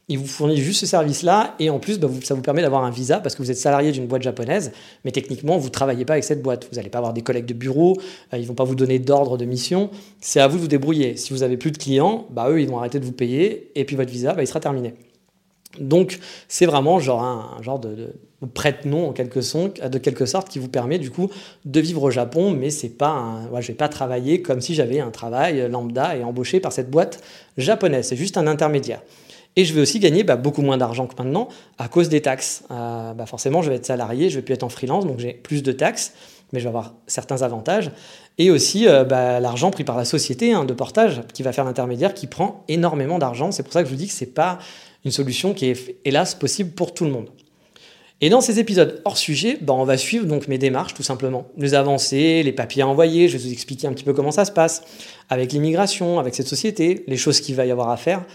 Ils 0.08 0.20
vous 0.20 0.28
fournissent 0.28 0.60
juste 0.60 0.82
ce 0.82 0.86
service-là 0.86 1.56
et 1.60 1.72
en 1.72 1.80
plus, 1.80 1.98
bah, 1.98 2.08
ça 2.24 2.36
vous 2.36 2.42
permet 2.42 2.62
d'avoir 2.62 2.84
un 2.84 2.92
visa 2.92 3.20
parce 3.20 3.34
que 3.34 3.42
vous 3.42 3.50
êtes 3.50 3.58
salarié 3.58 3.92
d'une 3.92 4.06
boîte 4.06 4.22
japonaise, 4.22 4.72
mais 5.04 5.12
techniquement, 5.12 5.58
vous 5.58 5.70
travaillez 5.70 6.06
pas 6.06 6.14
avec 6.14 6.26
cette 6.26 6.44
boîte. 6.44 6.68
Vous 6.70 6.76
n'allez 6.76 6.90
pas 6.90 7.00
avoir 7.00 7.14
des 7.14 7.22
collègues 7.22 7.48
de 7.48 7.56
bureau, 7.56 7.98
euh, 8.34 8.38
ils 8.38 8.46
vont 8.46 8.54
pas 8.54 8.66
vous 8.66 8.76
donner 8.76 9.00
d'ordre 9.00 9.38
de 9.38 9.46
mission. 9.46 9.90
C'est 10.22 10.42
à 10.42 10.48
vous 10.48 10.58
de 10.58 10.62
vous 10.62 10.68
débrouiller. 10.68 11.18
Si 11.18 11.34
vous 11.34 11.42
avez 11.42 11.58
plus 11.58 11.72
de 11.72 11.78
clients, 11.78 12.28
bah 12.30 12.50
eux, 12.50 12.62
ils 12.62 12.68
vont 12.68 12.78
arrêter 12.78 13.00
de 13.00 13.06
vous 13.06 13.14
payer 13.14 13.72
et 13.74 13.86
puis 13.86 13.96
votre 13.96 14.12
visa, 14.12 14.34
bah, 14.34 14.44
il 14.44 14.48
sera 14.48 14.60
terminé. 14.60 14.94
Donc 15.80 16.20
c'est 16.48 16.66
vraiment 16.66 17.00
genre 17.00 17.24
un, 17.24 17.62
genre 17.62 17.80
de, 17.80 18.14
prête-nom 18.54 19.10
en 19.10 19.14
quelque, 19.14 19.40
de 19.88 19.98
quelque 19.98 20.26
sorte 20.26 20.50
qui 20.50 20.60
vous 20.60 20.70
permet 20.70 21.00
du 21.00 21.10
coup 21.10 21.30
de 21.66 21.80
vivre 21.80 22.04
au 22.04 22.12
Japon, 22.12 22.52
mais 22.52 22.70
c'est 22.70 22.90
pas 22.90 23.10
un, 23.10 23.62
je 23.62 23.68
vais 23.68 23.74
pas 23.74 23.90
travailler 23.90 24.42
comme 24.42 24.62
si 24.62 24.76
j'avais 24.76 25.00
un 25.00 25.12
travail 25.12 25.70
lambda 25.70 26.16
et 26.16 26.24
embauché 26.24 26.60
par 26.60 26.72
cette 26.72 26.90
boîte 26.90 27.22
japonaise. 27.58 28.08
C'est 28.08 28.16
juste 28.16 28.38
un 28.38 28.48
intermédiaire. 28.48 29.02
Et 29.56 29.64
je 29.64 29.74
vais 29.74 29.82
aussi 29.82 30.00
gagner 30.00 30.24
bah, 30.24 30.36
beaucoup 30.36 30.62
moins 30.62 30.78
d'argent 30.78 31.08
que 31.08 31.16
maintenant 31.18 31.48
à 31.78 31.88
cause 31.88 32.10
des 32.10 32.22
taxes. 32.22 32.64
Euh, 32.72 33.14
bah, 33.14 33.26
forcément, 33.26 33.62
je 33.62 33.70
vais 33.70 33.78
être 33.78 33.86
salarié, 33.86 34.30
je 34.30 34.36
vais 34.36 34.42
plus 34.42 34.54
être 34.54 34.64
en 34.64 34.70
freelance, 34.70 35.06
donc 35.06 35.20
j'ai 35.20 35.34
plus 35.34 35.64
de 35.64 35.72
taxes, 35.72 36.14
mais 36.52 36.60
je 36.60 36.66
vais 36.66 36.70
avoir 36.70 36.94
certains 37.08 37.42
avantages. 37.42 37.92
Et 38.38 38.52
aussi 38.52 38.88
euh, 38.88 39.06
bah, 39.06 39.40
l'argent 39.40 39.72
pris 39.72 39.86
par 39.86 39.96
la 39.96 40.06
société 40.06 40.54
hein, 40.54 40.66
de 40.66 40.74
portage 40.74 41.22
qui 41.34 41.42
va 41.42 41.54
faire 41.54 41.64
l'intermédiaire, 41.64 42.14
qui 42.14 42.28
prend 42.28 42.64
énormément 42.68 43.18
d'argent. 43.18 43.52
C'est 43.52 43.64
pour 43.64 43.72
ça 43.72 43.82
que 43.82 43.88
je 43.88 43.94
vous 43.94 43.98
dis 43.98 44.08
que 44.08 44.14
c'est 44.14 44.26
pas 44.26 44.60
une 45.06 45.12
solution 45.12 45.54
qui 45.54 45.68
est 45.68 45.96
hélas 46.04 46.36
possible 46.36 46.72
pour 46.72 46.94
tout 46.94 47.06
le 47.06 47.12
monde. 47.12 47.30
Et 48.22 48.30
dans 48.30 48.42
ces 48.42 48.60
épisodes 48.60 49.02
hors 49.06 49.18
sujet, 49.18 49.58
ben, 49.62 49.74
on 49.74 49.84
va 49.84 49.98
suivre 49.98 50.26
donc 50.26 50.48
mes 50.48 50.58
démarches 50.58 50.94
tout 50.94 51.04
simplement, 51.04 51.48
les 51.58 51.74
avancées, 51.74 52.44
les 52.44 52.54
papiers 52.54 52.82
à 52.82 52.88
envoyer, 52.88 53.28
je 53.28 53.38
vais 53.38 53.44
vous 53.44 53.52
expliquer 53.52 53.88
un 53.88 53.94
petit 53.94 54.06
peu 54.06 54.14
comment 54.14 54.32
ça 54.32 54.46
se 54.46 54.52
passe 54.52 54.84
avec 55.30 55.52
l'immigration, 55.52 56.18
avec 56.20 56.34
cette 56.34 56.48
société, 56.48 57.04
les 57.08 57.18
choses 57.18 57.42
qu'il 57.42 57.56
va 57.56 57.66
y 57.66 57.72
avoir 57.72 57.90
à 57.90 57.98
faire, 57.98 58.26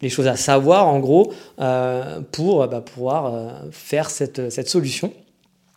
les 0.00 0.08
choses 0.08 0.26
à 0.26 0.36
savoir 0.36 0.88
en 0.88 0.98
gros 0.98 1.32
euh, 1.60 2.20
pour 2.32 2.66
bah, 2.66 2.80
pouvoir 2.80 3.26
euh, 3.26 3.50
faire 3.70 4.08
cette, 4.08 4.50
cette 4.50 4.68
solution. 4.68 5.12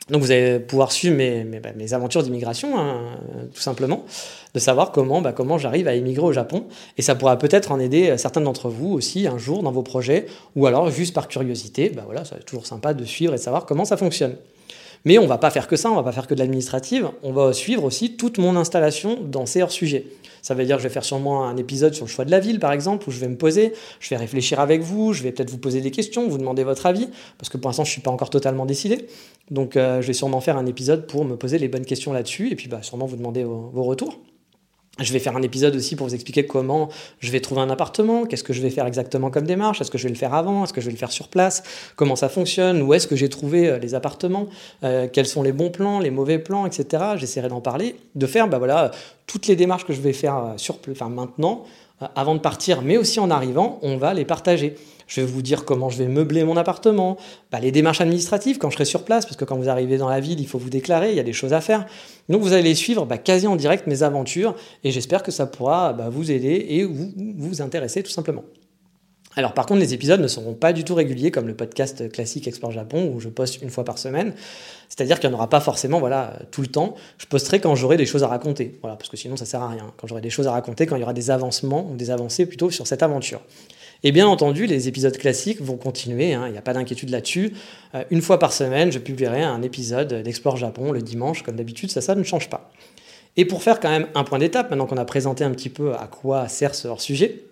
Donc 0.10 0.22
vous 0.22 0.32
allez 0.32 0.60
pouvoir 0.60 0.92
suivre 0.92 1.16
mes, 1.16 1.46
mes, 1.46 1.60
bah, 1.60 1.70
aventures 1.92 2.24
d'immigration, 2.24 2.78
hein, 2.78 3.18
tout 3.54 3.62
simplement, 3.62 4.04
de 4.54 4.60
savoir 4.60 4.92
comment, 4.92 5.22
bah, 5.22 5.32
comment 5.32 5.58
j'arrive 5.58 5.88
à 5.88 5.94
émigrer 5.94 6.26
au 6.26 6.34
Japon. 6.34 6.66
Et 6.98 7.02
ça 7.02 7.16
pourra 7.16 7.38
peut-être 7.38 7.72
en 7.72 7.80
aider 7.80 8.10
euh, 8.10 8.18
certains 8.18 8.42
d'entre 8.42 8.68
vous 8.70 8.92
aussi 8.92 9.28
un 9.28 9.38
jour 9.38 9.64
dans 9.64 9.72
vos 9.72 9.82
projets, 9.82 10.26
ou 10.58 10.66
alors 10.66 10.92
juste 10.92 11.14
par 11.14 11.30
curiosité, 11.30 11.90
bah, 11.90 12.04
voilà, 12.06 12.26
c'est 12.26 12.44
toujours 12.46 12.66
sympa 12.66 12.94
de 12.94 13.06
suivre 13.06 13.34
et 13.34 13.38
de 13.38 13.42
savoir 13.42 13.66
comment 13.66 13.86
ça 13.86 13.96
fonctionne. 13.96 14.36
Mais 15.06 15.18
on 15.18 15.28
va 15.28 15.38
pas 15.38 15.50
faire 15.50 15.68
que 15.68 15.76
ça, 15.76 15.92
on 15.92 15.96
va 15.96 16.04
pas 16.04 16.12
faire 16.12 16.28
que 16.28 16.34
de 16.34 16.40
l'administrative, 16.40 17.10
on 17.24 17.34
va 17.34 17.52
suivre 17.54 17.84
aussi 17.84 18.16
toute 18.16 18.38
mon 18.38 18.56
installation 18.56 19.20
dans 19.22 19.46
ces 19.46 19.62
hors-sujets. 19.62 20.08
Ça 20.42 20.54
veut 20.54 20.66
dire 20.66 20.78
que 20.78 20.84
je 20.84 20.88
vais 20.88 20.94
faire 20.94 21.06
sûrement 21.06 21.46
un 21.46 21.58
épisode 21.58 21.94
sur 21.94 22.06
le 22.06 22.10
choix 22.10 22.26
de 22.26 22.32
la 22.32 22.40
ville, 22.40 22.60
par 22.60 22.72
exemple, 22.72 23.08
où 23.08 23.12
je 23.12 23.20
vais 23.20 23.28
me 23.28 23.38
poser, 23.38 23.74
je 24.00 24.10
vais 24.10 24.18
réfléchir 24.18 24.60
avec 24.60 24.82
vous, 24.82 25.14
je 25.14 25.24
vais 25.24 25.32
peut-être 25.32 25.50
vous 25.50 25.58
poser 25.58 25.82
des 25.82 25.92
questions, 25.92 26.28
vous 26.28 26.38
demander 26.38 26.64
votre 26.64 26.86
avis, 26.86 27.08
parce 27.38 27.50
que 27.50 27.58
pour 27.58 27.70
l'instant, 27.70 27.86
je 27.86 27.90
ne 27.90 27.94
suis 27.94 28.02
pas 28.02 28.12
encore 28.12 28.30
totalement 28.30 28.66
décidé. 28.66 29.08
Donc, 29.52 29.78
euh, 29.78 30.02
je 30.02 30.08
vais 30.08 30.14
sûrement 30.14 30.42
faire 30.42 30.58
un 30.58 30.66
épisode 30.66 31.08
pour 31.08 31.26
me 31.26 31.36
poser 31.36 31.60
les 31.60 31.68
bonnes 31.68 31.86
questions 31.86 32.14
là-dessus, 32.14 32.52
et 32.52 32.56
puis 32.56 32.68
bah, 32.68 32.82
sûrement 32.82 33.06
vous 33.06 33.18
demander 33.18 33.44
vos 33.44 33.84
retours. 33.84 34.20
Je 35.00 35.12
vais 35.12 35.18
faire 35.18 35.36
un 35.36 35.42
épisode 35.42 35.76
aussi 35.76 35.96
pour 35.96 36.06
vous 36.06 36.14
expliquer 36.14 36.46
comment 36.46 36.90
je 37.20 37.32
vais 37.32 37.40
trouver 37.40 37.62
un 37.62 37.70
appartement, 37.72 38.26
qu'est-ce 38.28 38.44
que 38.44 38.54
je 38.54 38.62
vais 38.62 38.70
faire 38.70 38.86
exactement 38.86 39.32
comme 39.32 39.48
démarche, 39.48 39.82
est-ce 39.82 39.90
que 39.90 39.98
je 39.98 40.04
vais 40.04 40.10
le 40.10 40.16
faire 40.16 40.36
avant, 40.36 40.64
est-ce 40.64 40.74
que 40.74 40.82
je 40.82 40.86
vais 40.86 40.92
le 40.92 41.00
faire 41.00 41.12
sur 41.12 41.30
place, 41.30 41.64
comment 41.96 42.16
ça 42.16 42.30
fonctionne, 42.30 42.80
où 42.84 42.94
est-ce 42.94 43.08
que 43.08 43.16
j'ai 43.16 43.28
trouvé 43.28 43.68
euh, 43.68 43.80
les 43.80 43.96
appartements, 43.96 44.50
euh, 44.84 45.08
quels 45.12 45.26
sont 45.26 45.42
les 45.42 45.52
bons 45.52 45.72
plans, 45.72 46.00
les 46.00 46.12
mauvais 46.12 46.38
plans, 46.38 46.68
etc. 46.68 47.04
J'essaierai 47.16 47.48
d'en 47.48 47.60
parler, 47.60 47.96
de 48.14 48.28
faire 48.28 48.48
bah 48.48 48.60
voilà, 48.60 48.92
toutes 49.26 49.48
les 49.48 49.56
démarches 49.56 49.86
que 49.86 49.94
je 49.94 50.02
vais 50.02 50.14
faire 50.14 50.38
euh, 50.38 50.54
sur, 50.58 50.78
enfin, 50.92 51.10
maintenant, 51.10 51.64
avant 52.16 52.36
de 52.36 52.40
partir, 52.40 52.82
mais 52.82 52.98
aussi 52.98 53.20
en 53.20 53.30
arrivant, 53.30 53.80
on 53.82 53.98
va 53.98 54.14
les 54.14 54.26
partager. 54.26 54.76
Je 55.08 55.22
vais 55.22 55.28
vous 55.28 55.42
dire 55.42 55.66
comment 55.66 55.90
je 55.90 55.98
vais 55.98 56.08
meubler 56.08 56.44
mon 56.44 56.58
appartement, 56.58 57.18
bah, 57.52 57.60
les 57.60 57.72
démarches 57.72 58.02
administratives 58.02 58.58
quand 58.58 58.70
je 58.70 58.76
serai 58.76 58.86
sur 58.86 59.04
place, 59.04 59.26
parce 59.26 59.38
que 59.38 59.46
quand 59.46 59.58
vous 59.58 59.70
arrivez 59.70 59.98
dans 59.98 60.10
la 60.10 60.20
ville, 60.20 60.40
il 60.40 60.48
faut 60.48 60.58
vous 60.58 60.70
déclarer, 60.70 61.12
il 61.12 61.16
y 61.16 61.20
a 61.20 61.24
des 61.24 61.34
choses 61.34 61.54
à 61.54 61.62
faire. 61.62 61.86
Donc 62.30 62.42
vous 62.42 62.54
allez 62.54 62.74
suivre 62.74 63.06
bah, 63.06 63.18
quasi 63.18 63.48
en 63.48 63.56
direct 63.56 63.86
mes 63.88 64.04
aventures, 64.04 64.56
et 64.84 64.92
j'espère 64.92 65.24
que 65.24 65.32
ça 65.32 65.46
pourra 65.46 65.94
bah, 65.94 66.10
vous 66.10 66.32
aider 66.32 66.66
et 66.70 66.86
vous 66.86 67.62
intéresser 67.62 68.02
tout 68.02 68.12
simplement. 68.12 68.44
Alors 69.36 69.54
par 69.54 69.66
contre, 69.66 69.80
les 69.80 69.94
épisodes 69.94 70.22
ne 70.22 70.28
seront 70.28 70.54
pas 70.54 70.74
du 70.74 70.84
tout 70.84 70.96
réguliers 70.96 71.32
comme 71.32 71.48
le 71.48 71.56
podcast 71.56 72.12
classique 72.12 72.48
Explore 72.48 72.72
Japon 72.72 73.12
où 73.14 73.20
je 73.20 73.30
poste 73.30 73.62
une 73.62 73.70
fois 73.70 73.84
par 73.84 73.98
semaine. 73.98 74.34
C'est-à-dire 74.90 75.20
qu'il 75.20 75.30
n'y 75.30 75.36
en 75.36 75.38
aura 75.38 75.50
pas 75.50 75.60
forcément 75.60 76.00
voilà, 76.00 76.34
tout 76.52 76.62
le 76.62 76.68
temps. 76.68 76.96
Je 77.18 77.26
posterai 77.26 77.60
quand 77.60 77.74
j'aurai 77.76 77.98
des 77.98 78.06
choses 78.06 78.24
à 78.24 78.28
raconter. 78.28 78.78
Voilà, 78.82 78.96
parce 78.96 79.10
que 79.10 79.18
sinon 79.18 79.36
ça 79.36 79.46
sert 79.46 79.62
à 79.62 79.70
rien. 79.70 79.92
Quand 79.98 80.08
j'aurai 80.08 80.22
des 80.22 80.30
choses 80.30 80.48
à 80.48 80.52
raconter, 80.52 80.86
quand 80.86 80.96
il 80.96 81.00
y 81.00 81.04
aura 81.04 81.14
des 81.14 81.32
avancements 81.32 81.90
ou 81.92 81.96
des 81.96 82.12
avancées 82.12 82.46
plutôt 82.46 82.70
sur 82.70 82.86
cette 82.86 83.02
aventure. 83.02 83.42
Et 84.06 84.12
bien 84.12 84.28
entendu, 84.28 84.68
les 84.68 84.90
épisodes 84.90 85.18
classiques 85.18 85.62
vont 85.62 85.78
continuer, 85.78 86.34
hein, 86.34 86.44
il 86.48 86.52
n'y 86.52 86.58
a 86.58 86.62
pas 86.62 86.74
d'inquiétude 86.74 87.10
là-dessus. 87.10 87.54
Euh, 87.96 88.04
une 88.12 88.22
fois 88.22 88.38
par 88.38 88.52
semaine, 88.52 88.92
je 88.92 89.00
publierai 89.00 89.44
un 89.44 89.62
épisode 89.62 90.14
d'Explore 90.14 90.58
Japon 90.58 90.92
le 90.92 91.02
dimanche, 91.02 91.42
comme 91.42 91.56
d'habitude, 91.56 91.90
ça, 91.90 92.02
ça 92.02 92.14
ne 92.14 92.24
change 92.24 92.50
pas. 92.50 92.70
Et 93.38 93.46
pour 93.46 93.64
faire 93.64 93.80
quand 93.80 93.90
même 93.90 94.08
un 94.14 94.26
point 94.26 94.40
d'étape, 94.40 94.70
maintenant 94.70 94.86
qu'on 94.86 94.98
a 94.98 95.06
présenté 95.06 95.46
un 95.46 95.52
petit 95.52 95.70
peu 95.70 95.94
à 95.94 96.08
quoi 96.08 96.50
sert 96.50 96.76
ce 96.76 96.90
hors-sujet, 96.90 97.46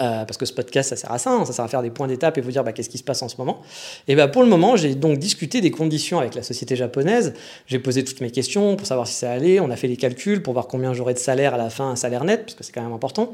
euh, 0.00 0.24
parce 0.24 0.36
que 0.36 0.46
ce 0.46 0.52
podcast, 0.52 0.90
ça 0.90 0.96
sert 0.96 1.12
à 1.12 1.18
ça, 1.18 1.30
hein, 1.30 1.44
ça 1.44 1.52
sert 1.52 1.64
à 1.64 1.68
faire 1.68 1.82
des 1.82 1.90
points 1.90 2.06
d'étape 2.06 2.38
et 2.38 2.40
vous 2.40 2.50
dire 2.50 2.64
bah, 2.64 2.72
qu'est-ce 2.72 2.88
qui 2.88 2.98
se 2.98 3.04
passe 3.04 3.22
en 3.22 3.28
ce 3.28 3.36
moment. 3.36 3.60
Et 4.08 4.16
bah, 4.16 4.28
pour 4.28 4.42
le 4.42 4.48
moment, 4.48 4.76
j'ai 4.76 4.94
donc 4.94 5.18
discuté 5.18 5.60
des 5.60 5.70
conditions 5.70 6.18
avec 6.18 6.34
la 6.34 6.42
société 6.42 6.76
japonaise. 6.76 7.34
J'ai 7.66 7.78
posé 7.78 8.04
toutes 8.04 8.20
mes 8.20 8.30
questions 8.30 8.76
pour 8.76 8.86
savoir 8.86 9.06
si 9.06 9.14
ça 9.14 9.30
allait. 9.30 9.60
On 9.60 9.70
a 9.70 9.76
fait 9.76 9.88
les 9.88 9.96
calculs 9.96 10.42
pour 10.42 10.54
voir 10.54 10.66
combien 10.66 10.94
j'aurais 10.94 11.14
de 11.14 11.18
salaire 11.18 11.54
à 11.54 11.58
la 11.58 11.70
fin, 11.70 11.90
un 11.90 11.96
salaire 11.96 12.24
net, 12.24 12.42
parce 12.42 12.54
que 12.54 12.64
c'est 12.64 12.72
quand 12.72 12.82
même 12.82 12.92
important. 12.92 13.32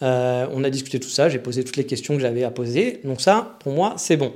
on 0.00 0.64
a 0.64 0.70
discuté 0.70 1.00
tout 1.00 1.08
ça, 1.08 1.28
j'ai 1.28 1.38
posé 1.38 1.64
toutes 1.64 1.76
les 1.76 1.86
questions 1.86 2.14
que 2.14 2.20
j'avais 2.20 2.44
à 2.44 2.50
poser. 2.50 3.00
Donc 3.04 3.20
ça, 3.20 3.56
pour 3.60 3.72
moi, 3.72 3.94
c'est 3.96 4.16
bon. 4.16 4.32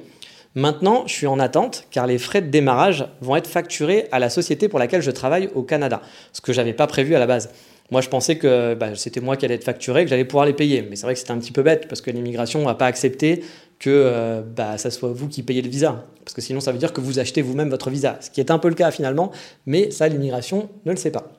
Maintenant, 0.57 1.05
je 1.07 1.13
suis 1.13 1.29
en 1.29 1.39
attente 1.39 1.87
car 1.93 2.09
les 2.09 2.19
frais 2.19 2.43
de 2.43 2.49
démarrage 2.49 3.07
vont 3.21 3.37
être 3.37 3.47
facturés 3.47 4.09
à 4.11 4.19
la 4.19 4.29
société 4.31 4.69
pour 4.69 4.81
laquelle 4.81 5.03
je 5.03 5.13
travaille 5.13 5.49
au 5.55 5.63
Canada, 5.63 6.03
ce 6.33 6.41
que 6.41 6.53
j'avais 6.53 6.73
pas 6.73 6.89
prévu 6.89 7.15
à 7.15 7.21
la 7.21 7.29
base. 7.29 7.51
Moi, 7.91 8.01
je 8.01 8.09
pensais 8.09 8.37
que 8.37 8.75
bah, 8.75 8.95
c'était 8.95 9.21
moi 9.21 9.37
qui 9.37 9.45
allais 9.45 9.55
être 9.55 9.65
facturé, 9.65 10.05
que 10.05 10.11
j'allais 10.11 10.25
pouvoir 10.25 10.47
les 10.47 10.53
payer. 10.53 10.83
Mais 10.83 10.97
c'est 10.97 11.03
vrai 11.03 11.15
que 11.15 11.21
c'était 11.21 11.33
un 11.33 11.39
petit 11.39 11.53
peu 11.53 11.63
bête 11.63 11.89
parce 11.89 12.01
que 12.01 12.11
l'immigration 12.11 12.61
ne 12.61 12.65
va 12.65 12.75
pas 12.75 12.87
accepter 12.87 13.43
que 13.79 13.91
euh, 13.91 14.43
bah, 14.43 14.79
ça 14.79 14.91
soit 14.91 15.11
vous 15.11 15.27
qui 15.27 15.43
payez 15.43 15.63
le 15.63 15.69
visa. 15.69 16.05
Parce 16.25 16.35
que 16.35 16.41
sinon, 16.41 16.61
ça 16.61 16.71
veut 16.71 16.79
dire 16.79 16.93
que 16.93 17.01
vous 17.01 17.19
achetez 17.19 17.43
vous-même 17.43 17.71
votre 17.71 17.91
visa. 17.91 18.19
Ce 18.21 18.31
qui 18.31 18.41
est 18.41 18.51
un 18.51 18.59
peu 18.59 18.69
le 18.69 18.75
cas 18.75 18.91
finalement, 18.91 19.33
mais 19.67 19.91
ça, 19.91 20.07
l'immigration 20.07 20.69
ne 20.85 20.93
le 20.93 20.97
sait 20.97 21.11
pas. 21.11 21.33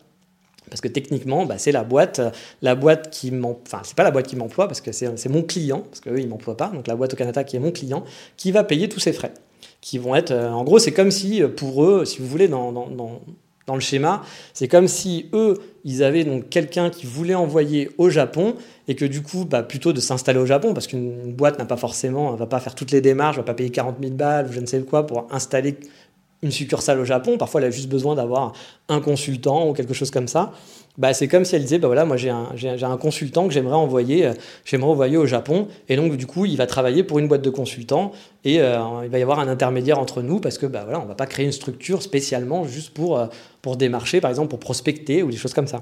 Parce 0.70 0.82
que 0.82 0.88
techniquement, 0.88 1.46
bah, 1.46 1.58
c'est 1.58 1.72
la 1.72 1.84
boîte, 1.84 2.22
la 2.62 2.76
boîte 2.76 3.10
qui 3.10 3.32
m'emploie, 3.32 3.62
enfin, 3.68 3.82
c'est 3.84 3.96
pas 3.96 4.04
la 4.04 4.12
boîte 4.12 4.28
qui 4.28 4.36
m'emploie 4.36 4.68
parce 4.68 4.82
que 4.82 4.92
c'est 4.92 5.30
mon 5.30 5.44
client, 5.44 5.82
parce 5.82 6.00
qu'eux, 6.00 6.20
ils 6.20 6.28
m'emploient 6.28 6.58
pas. 6.58 6.70
Donc 6.74 6.88
la 6.88 6.96
boîte 6.96 7.14
au 7.14 7.18
Canada 7.18 7.44
qui 7.44 7.56
est 7.56 7.60
mon 7.60 7.72
client, 7.72 8.04
qui 8.38 8.52
va 8.52 8.64
payer 8.64 8.90
tous 8.90 9.00
ces 9.00 9.14
frais. 9.14 9.34
Qui 9.80 9.98
vont 9.98 10.16
être, 10.16 10.32
euh, 10.32 10.50
en 10.50 10.64
gros, 10.64 10.80
c'est 10.80 10.92
comme 10.92 11.12
si 11.12 11.44
euh, 11.44 11.48
pour 11.48 11.84
eux, 11.84 12.06
si 12.06 12.20
vous 12.20 12.28
voulez, 12.28 12.48
dans 12.48 12.72
le 13.76 13.82
schéma, 13.82 14.24
c'est 14.54 14.68
comme 14.68 14.88
si 14.88 15.30
eux, 15.34 15.56
ils 15.84 16.04
avaient 16.04 16.24
donc 16.24 16.50
quelqu'un 16.50 16.90
qui 16.90 17.06
voulait 17.06 17.36
envoyer 17.36 17.90
au 17.98 18.10
Japon 18.10 18.56
et 18.88 18.96
que 18.96 19.06
du 19.06 19.22
coup, 19.22 19.46
bah, 19.46 19.64
plutôt 19.64 19.94
de 19.94 20.00
s'installer 20.00 20.40
au 20.40 20.46
Japon, 20.46 20.74
parce 20.74 20.88
qu'une 20.88 21.34
boîte 21.34 21.58
n'a 21.60 21.66
pas 21.66 21.78
forcément, 21.78 22.36
va 22.36 22.46
pas 22.46 22.60
faire 22.60 22.76
toutes 22.76 22.92
les 22.92 23.02
démarches, 23.02 23.38
va 23.38 23.44
pas 23.44 23.54
payer 23.54 23.70
40 23.70 23.98
000 24.02 24.14
balles 24.14 24.50
je 24.52 24.60
ne 24.60 24.66
sais 24.66 24.82
quoi 24.82 25.08
pour 25.08 25.28
installer 25.32 25.76
une 26.44 26.52
succursale 26.52 27.00
au 27.00 27.06
Japon. 27.06 27.38
Parfois, 27.38 27.62
elle 27.62 27.68
a 27.68 27.72
juste 27.72 27.90
besoin 27.90 28.16
d'avoir 28.16 28.54
un 28.90 29.00
consultant 29.00 29.68
ou 29.70 29.74
quelque 29.74 29.94
chose 29.94 30.12
comme 30.12 30.28
ça. 30.28 30.52
Bah, 30.98 31.14
c'est 31.14 31.28
comme 31.28 31.46
si 31.46 31.56
elle 31.56 31.62
disait, 31.62 31.80
bah 31.80 31.88
voilà, 31.88 32.04
moi 32.04 32.18
j'ai 32.18 32.30
un, 32.30 32.50
un, 32.82 32.98
consultant 32.98 33.48
que 33.48 33.54
j'aimerais 33.54 33.76
envoyer, 33.76 34.26
euh, 34.26 34.34
j'aimerais 34.66 34.90
envoyer 34.90 35.16
au 35.16 35.26
Japon, 35.26 35.68
et 35.88 35.96
donc 35.96 36.18
du 36.18 36.28
coup 36.28 36.46
il 36.46 36.58
va 36.58 36.68
travailler 36.68 37.04
pour 37.04 37.18
une 37.20 37.30
boîte 37.30 37.42
de 37.42 37.50
consultants, 37.50 38.12
et 38.44 38.60
euh, 38.60 38.78
il 39.04 39.10
va 39.10 39.18
y 39.18 39.22
avoir 39.22 39.40
un 39.40 39.48
intermédiaire 39.48 40.00
entre 40.00 40.22
nous, 40.22 40.42
parce 40.42 40.58
que 40.58 40.66
bah 40.66 40.82
voilà, 40.84 41.00
on 41.00 41.06
va 41.06 41.16
pas 41.16 41.28
créer 41.28 41.46
une 41.46 41.54
structure 41.54 42.02
spécialement 42.02 42.66
juste 42.66 42.90
pour, 42.90 43.18
euh, 43.18 43.28
pour 43.62 43.78
démarcher, 43.78 44.20
par 44.20 44.30
exemple 44.30 44.50
pour 44.50 44.60
prospecter 44.60 45.24
ou 45.24 45.32
des 45.32 45.38
choses 45.38 45.54
comme 45.54 45.68
ça. 45.68 45.82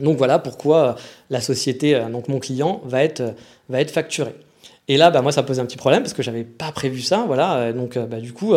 Donc 0.00 0.18
voilà 0.18 0.40
pourquoi 0.40 0.96
la 1.30 1.40
société, 1.40 2.04
donc 2.10 2.26
mon 2.26 2.40
client, 2.40 2.80
va 2.84 3.04
être, 3.04 3.22
va 3.68 3.80
être. 3.80 3.96
Et 4.88 4.96
là, 4.96 5.12
bah, 5.12 5.22
moi 5.22 5.30
ça 5.30 5.44
pose 5.44 5.60
un 5.60 5.66
petit 5.66 5.76
problème, 5.76 6.02
parce 6.02 6.14
que 6.14 6.24
j'avais 6.24 6.42
pas 6.42 6.72
prévu 6.72 7.02
ça, 7.02 7.22
voilà, 7.28 7.72
donc 7.72 7.96
bah, 7.96 8.18
du 8.18 8.32
coup 8.32 8.54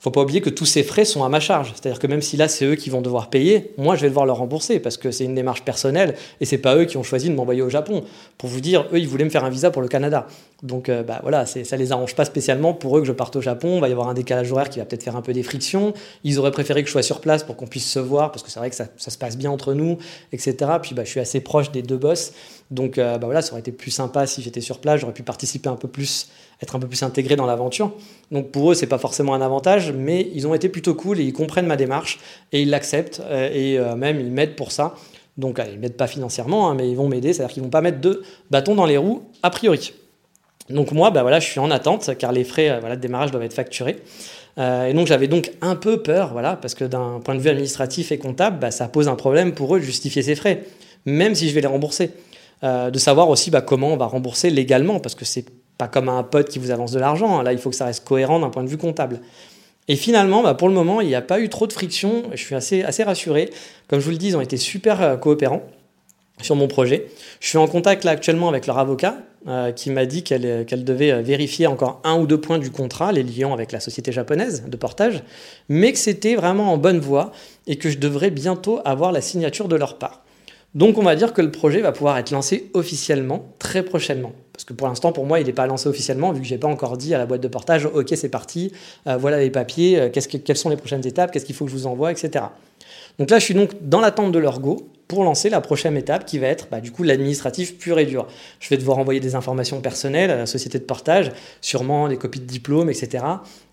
faut 0.00 0.10
pas 0.10 0.22
oublier 0.22 0.40
que 0.40 0.50
tous 0.50 0.66
ces 0.66 0.82
frais 0.82 1.04
sont 1.04 1.24
à 1.24 1.28
ma 1.28 1.40
charge. 1.40 1.72
C'est-à-dire 1.74 1.98
que 1.98 2.06
même 2.06 2.22
si 2.22 2.36
là, 2.36 2.48
c'est 2.48 2.64
eux 2.64 2.76
qui 2.76 2.88
vont 2.88 3.00
devoir 3.00 3.30
payer, 3.30 3.72
moi, 3.78 3.96
je 3.96 4.02
vais 4.02 4.08
devoir 4.08 4.26
leur 4.26 4.36
rembourser 4.36 4.78
parce 4.78 4.96
que 4.96 5.10
c'est 5.10 5.24
une 5.24 5.34
démarche 5.34 5.62
personnelle 5.62 6.14
et 6.40 6.44
c'est 6.44 6.58
pas 6.58 6.76
eux 6.76 6.84
qui 6.84 6.96
ont 6.96 7.02
choisi 7.02 7.28
de 7.28 7.34
m'envoyer 7.34 7.62
au 7.62 7.68
Japon. 7.68 8.04
Pour 8.36 8.48
vous 8.48 8.60
dire, 8.60 8.86
eux, 8.92 8.98
ils 8.98 9.08
voulaient 9.08 9.24
me 9.24 9.30
faire 9.30 9.44
un 9.44 9.50
visa 9.50 9.70
pour 9.70 9.82
le 9.82 9.88
Canada. 9.88 10.26
Donc, 10.62 10.88
euh, 10.88 11.02
bah 11.02 11.20
voilà, 11.22 11.46
ça 11.46 11.76
les 11.76 11.92
arrange 11.92 12.14
pas 12.14 12.24
spécialement 12.24 12.74
pour 12.74 12.96
eux 12.96 13.00
que 13.00 13.06
je 13.06 13.12
parte 13.12 13.34
au 13.36 13.40
Japon. 13.40 13.76
Il 13.76 13.80
va 13.80 13.88
y 13.88 13.92
avoir 13.92 14.08
un 14.08 14.14
décalage 14.14 14.50
horaire 14.52 14.70
qui 14.70 14.78
va 14.78 14.84
peut-être 14.84 15.02
faire 15.02 15.16
un 15.16 15.22
peu 15.22 15.32
des 15.32 15.42
frictions. 15.42 15.94
Ils 16.24 16.38
auraient 16.38 16.50
préféré 16.50 16.82
que 16.82 16.88
je 16.88 16.92
sois 16.92 17.02
sur 17.02 17.20
place 17.20 17.42
pour 17.42 17.56
qu'on 17.56 17.66
puisse 17.66 17.90
se 17.90 17.98
voir 17.98 18.30
parce 18.30 18.42
que 18.42 18.50
c'est 18.50 18.58
vrai 18.60 18.70
que 18.70 18.76
ça, 18.76 18.86
se 18.96 19.18
passe 19.18 19.36
bien 19.36 19.50
entre 19.50 19.74
nous, 19.74 19.98
etc. 20.32 20.56
Puis, 20.82 20.94
bah, 20.94 21.02
je 21.04 21.10
suis 21.10 21.20
assez 21.20 21.40
proche 21.40 21.72
des 21.72 21.82
deux 21.82 21.96
boss. 21.96 22.32
Donc, 22.70 22.98
euh, 22.98 23.18
bah 23.18 23.26
voilà, 23.26 23.40
ça 23.40 23.52
aurait 23.52 23.60
été 23.60 23.72
plus 23.72 23.90
sympa 23.90 24.26
si 24.26 24.42
j'étais 24.42 24.60
sur 24.60 24.78
place. 24.78 25.00
J'aurais 25.00 25.14
pu 25.14 25.22
participer 25.22 25.68
un 25.68 25.76
peu 25.76 25.88
plus 25.88 26.28
être 26.62 26.74
un 26.74 26.78
peu 26.78 26.88
plus 26.88 27.02
intégré 27.02 27.36
dans 27.36 27.46
l'aventure. 27.46 27.92
Donc 28.30 28.50
pour 28.50 28.72
eux, 28.72 28.74
c'est 28.74 28.86
pas 28.86 28.98
forcément 28.98 29.34
un 29.34 29.40
avantage, 29.40 29.92
mais 29.92 30.28
ils 30.34 30.46
ont 30.46 30.54
été 30.54 30.68
plutôt 30.68 30.94
cool 30.94 31.20
et 31.20 31.22
ils 31.22 31.32
comprennent 31.32 31.66
ma 31.66 31.76
démarche 31.76 32.18
et 32.52 32.62
ils 32.62 32.70
l'acceptent 32.70 33.22
euh, 33.24 33.50
et 33.52 33.78
euh, 33.78 33.94
même 33.94 34.20
ils 34.20 34.30
m'aident 34.30 34.56
pour 34.56 34.72
ça. 34.72 34.94
Donc 35.36 35.60
ils 35.70 35.78
m'aident 35.78 35.96
pas 35.96 36.08
financièrement, 36.08 36.68
hein, 36.68 36.74
mais 36.74 36.90
ils 36.90 36.96
vont 36.96 37.08
m'aider, 37.08 37.32
c'est-à-dire 37.32 37.54
qu'ils 37.54 37.62
vont 37.62 37.70
pas 37.70 37.80
mettre 37.80 38.00
de 38.00 38.22
bâtons 38.50 38.74
dans 38.74 38.86
les 38.86 38.96
roues 38.96 39.22
a 39.42 39.50
priori. 39.50 39.92
Donc 40.68 40.90
moi, 40.90 41.10
bah 41.10 41.22
voilà, 41.22 41.38
je 41.38 41.46
suis 41.46 41.60
en 41.60 41.70
attente 41.70 42.10
car 42.18 42.32
les 42.32 42.44
frais 42.44 42.70
euh, 42.70 42.80
voilà, 42.80 42.96
de 42.96 43.00
démarrage 43.00 43.30
doivent 43.30 43.44
être 43.44 43.54
facturés. 43.54 44.02
et 44.58 44.92
donc 44.92 45.06
j'avais 45.06 45.28
donc 45.28 45.52
un 45.60 45.76
peu 45.76 46.02
peur, 46.02 46.32
voilà, 46.32 46.56
parce 46.56 46.74
que 46.74 46.84
d'un 46.84 47.20
point 47.24 47.36
de 47.36 47.40
vue 47.40 47.50
administratif 47.50 48.10
et 48.10 48.18
comptable, 48.18 48.58
bah, 48.58 48.72
ça 48.72 48.88
pose 48.88 49.06
un 49.06 49.14
problème 49.14 49.52
pour 49.52 49.76
eux 49.76 49.78
de 49.78 49.84
justifier 49.84 50.22
ces 50.22 50.34
frais, 50.34 50.64
même 51.06 51.36
si 51.36 51.48
je 51.48 51.54
vais 51.54 51.60
les 51.60 51.68
rembourser. 51.68 52.10
de 52.62 52.98
savoir 52.98 53.28
aussi 53.28 53.52
bah, 53.52 53.60
comment 53.60 53.92
on 53.92 53.96
va 53.96 54.06
rembourser 54.06 54.50
légalement, 54.50 54.98
parce 54.98 55.14
que 55.14 55.24
c'est 55.24 55.44
pas 55.78 55.88
comme 55.88 56.08
un 56.08 56.24
pote 56.24 56.48
qui 56.48 56.58
vous 56.58 56.70
avance 56.70 56.92
de 56.92 56.98
l'argent. 56.98 57.40
Là, 57.40 57.52
il 57.52 57.58
faut 57.58 57.70
que 57.70 57.76
ça 57.76 57.86
reste 57.86 58.04
cohérent 58.04 58.40
d'un 58.40 58.50
point 58.50 58.64
de 58.64 58.68
vue 58.68 58.76
comptable. 58.76 59.20
Et 59.86 59.96
finalement, 59.96 60.42
bah, 60.42 60.54
pour 60.54 60.68
le 60.68 60.74
moment, 60.74 61.00
il 61.00 61.08
n'y 61.08 61.14
a 61.14 61.22
pas 61.22 61.40
eu 61.40 61.48
trop 61.48 61.66
de 61.66 61.72
friction. 61.72 62.24
Je 62.32 62.44
suis 62.44 62.54
assez, 62.54 63.02
rassuré. 63.02 63.50
Comme 63.88 64.00
je 64.00 64.04
vous 64.04 64.10
le 64.10 64.18
dis, 64.18 64.28
ils 64.28 64.36
ont 64.36 64.42
été 64.42 64.58
super 64.58 65.00
euh, 65.00 65.16
coopérants 65.16 65.62
sur 66.42 66.56
mon 66.56 66.68
projet. 66.68 67.06
Je 67.40 67.48
suis 67.48 67.58
en 67.58 67.66
contact 67.66 68.04
actuellement 68.06 68.48
avec 68.48 68.66
leur 68.66 68.78
avocat 68.78 69.16
euh, 69.46 69.72
qui 69.72 69.90
m'a 69.90 70.04
dit 70.04 70.22
qu'elle 70.22 70.44
euh, 70.44 70.64
devait 70.64 71.22
vérifier 71.22 71.66
encore 71.66 72.00
un 72.04 72.18
ou 72.18 72.26
deux 72.26 72.40
points 72.40 72.58
du 72.58 72.70
contrat, 72.70 73.12
les 73.12 73.22
liant 73.22 73.54
avec 73.54 73.72
la 73.72 73.80
société 73.80 74.12
japonaise 74.12 74.64
de 74.66 74.76
portage, 74.76 75.22
mais 75.68 75.92
que 75.92 75.98
c'était 75.98 76.34
vraiment 76.34 76.72
en 76.72 76.76
bonne 76.76 77.00
voie 77.00 77.32
et 77.66 77.76
que 77.76 77.88
je 77.88 77.98
devrais 77.98 78.30
bientôt 78.30 78.80
avoir 78.84 79.10
la 79.10 79.20
signature 79.20 79.68
de 79.68 79.76
leur 79.76 79.96
part. 79.98 80.22
Donc 80.74 80.98
on 80.98 81.02
va 81.02 81.16
dire 81.16 81.32
que 81.32 81.40
le 81.40 81.50
projet 81.50 81.80
va 81.80 81.92
pouvoir 81.92 82.18
être 82.18 82.30
lancé 82.30 82.70
officiellement 82.74 83.46
très 83.58 83.82
prochainement. 83.82 84.32
Parce 84.52 84.64
que 84.64 84.72
pour 84.72 84.88
l'instant, 84.88 85.12
pour 85.12 85.24
moi, 85.24 85.40
il 85.40 85.46
n'est 85.46 85.52
pas 85.52 85.66
lancé 85.66 85.88
officiellement, 85.88 86.32
vu 86.32 86.40
que 86.40 86.46
je 86.46 86.52
n'ai 86.52 86.58
pas 86.58 86.68
encore 86.68 86.96
dit 86.96 87.14
à 87.14 87.18
la 87.18 87.26
boîte 87.26 87.40
de 87.40 87.48
portage, 87.48 87.86
ok, 87.86 88.08
c'est 88.16 88.28
parti, 88.28 88.72
euh, 89.06 89.16
voilà 89.16 89.38
les 89.38 89.50
papiers, 89.50 89.98
euh, 89.98 90.08
quelles 90.10 90.56
sont 90.56 90.68
les 90.68 90.76
prochaines 90.76 91.06
étapes, 91.06 91.30
qu'est-ce 91.30 91.46
qu'il 91.46 91.54
faut 91.54 91.64
que 91.64 91.70
je 91.70 91.76
vous 91.76 91.86
envoie, 91.86 92.10
etc. 92.10 92.44
Donc 93.18 93.30
là, 93.30 93.38
je 93.38 93.44
suis 93.44 93.54
donc 93.54 93.70
dans 93.80 94.00
l'attente 94.00 94.32
de 94.32 94.38
leur 94.38 94.60
go 94.60 94.88
pour 95.06 95.24
lancer 95.24 95.48
la 95.48 95.60
prochaine 95.60 95.96
étape 95.96 96.26
qui 96.26 96.38
va 96.38 96.48
être 96.48 96.68
bah, 96.70 96.80
du 96.80 96.92
coup 96.92 97.02
l'administratif 97.02 97.78
pur 97.78 97.98
et 97.98 98.04
dur. 98.04 98.26
Je 98.60 98.68
vais 98.68 98.76
devoir 98.76 98.98
envoyer 98.98 99.20
des 99.20 99.34
informations 99.34 99.80
personnelles 99.80 100.30
à 100.30 100.36
la 100.36 100.46
société 100.46 100.78
de 100.78 100.84
portage, 100.84 101.32
sûrement 101.60 102.08
des 102.08 102.16
copies 102.16 102.40
de 102.40 102.44
diplômes, 102.44 102.90
etc., 102.90 103.24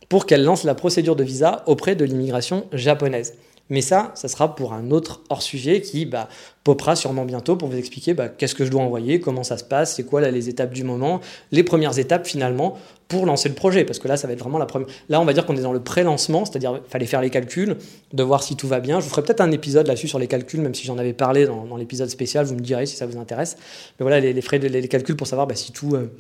pour 0.08 0.26
qu'elle 0.26 0.44
lance 0.44 0.64
la 0.64 0.76
procédure 0.76 1.16
de 1.16 1.24
visa 1.24 1.64
auprès 1.66 1.96
de 1.96 2.06
l'immigration 2.06 2.66
japonaise. 2.72 3.34
Mais 3.70 3.82
ça, 3.82 4.12
ça 4.16 4.28
sera 4.28 4.56
pour 4.56 4.74
un 4.74 4.92
autre 4.92 5.22
hors-sujet 5.30 5.82
qui 5.82 6.06
bah, 6.06 6.30
popera 6.64 6.96
sûrement 6.96 7.26
bientôt 7.26 7.56
pour 7.56 7.68
vous 7.68 7.78
expliquer 7.78 8.14
bah, 8.14 8.30
qu'est-ce 8.30 8.54
que 8.54 8.64
je 8.64 8.70
dois 8.70 8.82
envoyer, 8.82 9.20
comment 9.20 9.44
ça 9.44 9.58
se 9.58 9.64
passe, 9.64 9.96
c'est 9.96 10.04
quoi 10.04 10.22
les 10.22 10.50
étapes 10.50 10.72
du 10.72 10.84
moment, 10.84 11.20
les 11.52 11.64
premières 11.64 11.98
étapes 11.98 12.28
finalement 12.28 12.78
pour 13.08 13.26
lancer 13.26 13.50
le 13.50 13.56
projet. 13.56 13.84
Parce 13.84 14.00
que 14.00 14.08
là, 14.08 14.18
ça 14.18 14.28
va 14.28 14.34
être 14.34 14.40
vraiment 14.40 14.60
la 14.60 14.68
première. 14.68 14.88
Là, 15.10 15.20
on 15.20 15.26
va 15.26 15.34
dire 15.34 15.46
qu'on 15.46 15.56
est 15.56 15.62
dans 15.62 15.74
le 15.74 15.82
pré-lancement, 15.82 16.46
c'est-à-dire 16.46 16.74
qu'il 16.74 16.90
fallait 16.90 17.06
faire 17.06 17.22
les 17.22 17.30
calculs, 17.32 17.78
de 18.14 18.24
voir 18.24 18.44
si 18.44 18.56
tout 18.56 18.68
va 18.68 18.80
bien. 18.80 19.00
Je 19.00 19.06
vous 19.06 19.12
ferai 19.12 19.24
peut-être 19.24 19.42
un 19.42 19.52
épisode 19.52 19.88
là-dessus 19.88 20.08
sur 20.08 20.20
les 20.20 20.28
calculs, 20.28 20.62
même 20.62 20.76
si 20.76 20.86
j'en 20.86 20.98
avais 20.98 21.14
parlé 21.14 21.46
dans, 21.46 21.78
l'épisode 21.78 22.10
spécial, 22.10 22.46
vous 22.46 22.56
me 22.56 22.62
direz 22.62 22.86
si 22.86 22.96
ça 22.96 23.06
vous 23.06 23.18
intéresse. 23.18 23.58
Mais 24.00 24.04
voilà, 24.04 24.20
les, 24.20 24.42
frais, 24.42 24.60
de, 24.60 24.68
les, 24.68 24.88
calculs 24.88 25.16
pour 25.16 25.28
savoir 25.28 25.48
bah, 25.48 25.56
si 25.56 25.72
tout. 25.72 25.96
Euh, 25.96 26.12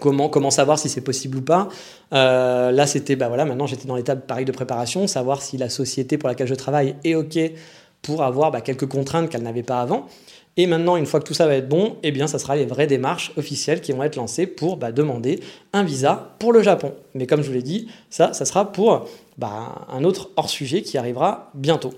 Comment, 0.00 0.50
savoir 0.50 0.78
si 0.78 0.88
c'est 0.88 1.00
possible 1.00 1.38
ou 1.38 1.42
pas 1.42 1.68
euh, 2.12 2.70
Là, 2.70 2.86
c'était, 2.86 3.16
bah 3.16 3.28
voilà, 3.28 3.44
maintenant 3.44 3.66
j'étais 3.66 3.86
dans 3.86 3.96
l'étape 3.96 4.26
pareil 4.26 4.44
de 4.44 4.52
préparation, 4.52 5.06
savoir 5.06 5.42
si 5.42 5.56
la 5.56 5.68
société 5.68 6.18
pour 6.18 6.28
laquelle 6.28 6.48
je 6.48 6.54
travaille 6.54 6.96
est 7.04 7.14
OK 7.14 7.38
pour 8.02 8.22
avoir 8.22 8.50
bah, 8.50 8.60
quelques 8.60 8.86
contraintes 8.86 9.30
qu'elle 9.30 9.42
n'avait 9.42 9.62
pas 9.62 9.80
avant. 9.80 10.06
Et 10.58 10.66
maintenant, 10.66 10.96
une 10.96 11.04
fois 11.04 11.20
que 11.20 11.26
tout 11.26 11.34
ça 11.34 11.46
va 11.46 11.54
être 11.54 11.68
bon, 11.68 11.96
eh 12.02 12.10
bien, 12.12 12.26
ça 12.26 12.38
sera 12.38 12.56
les 12.56 12.64
vraies 12.64 12.86
démarches 12.86 13.32
officielles 13.36 13.82
qui 13.82 13.92
vont 13.92 14.02
être 14.02 14.16
lancées 14.16 14.46
pour 14.46 14.78
bah, 14.78 14.90
demander 14.90 15.40
un 15.72 15.82
visa 15.82 16.34
pour 16.38 16.52
le 16.52 16.62
Japon. 16.62 16.94
Mais 17.14 17.26
comme 17.26 17.42
je 17.42 17.48
vous 17.48 17.54
l'ai 17.54 17.62
dit, 17.62 17.88
ça, 18.08 18.32
ça 18.32 18.46
sera 18.46 18.72
pour 18.72 19.06
bah, 19.36 19.86
un 19.90 20.02
autre 20.04 20.30
hors-sujet 20.36 20.82
qui 20.82 20.96
arrivera 20.96 21.50
bientôt. 21.54 21.92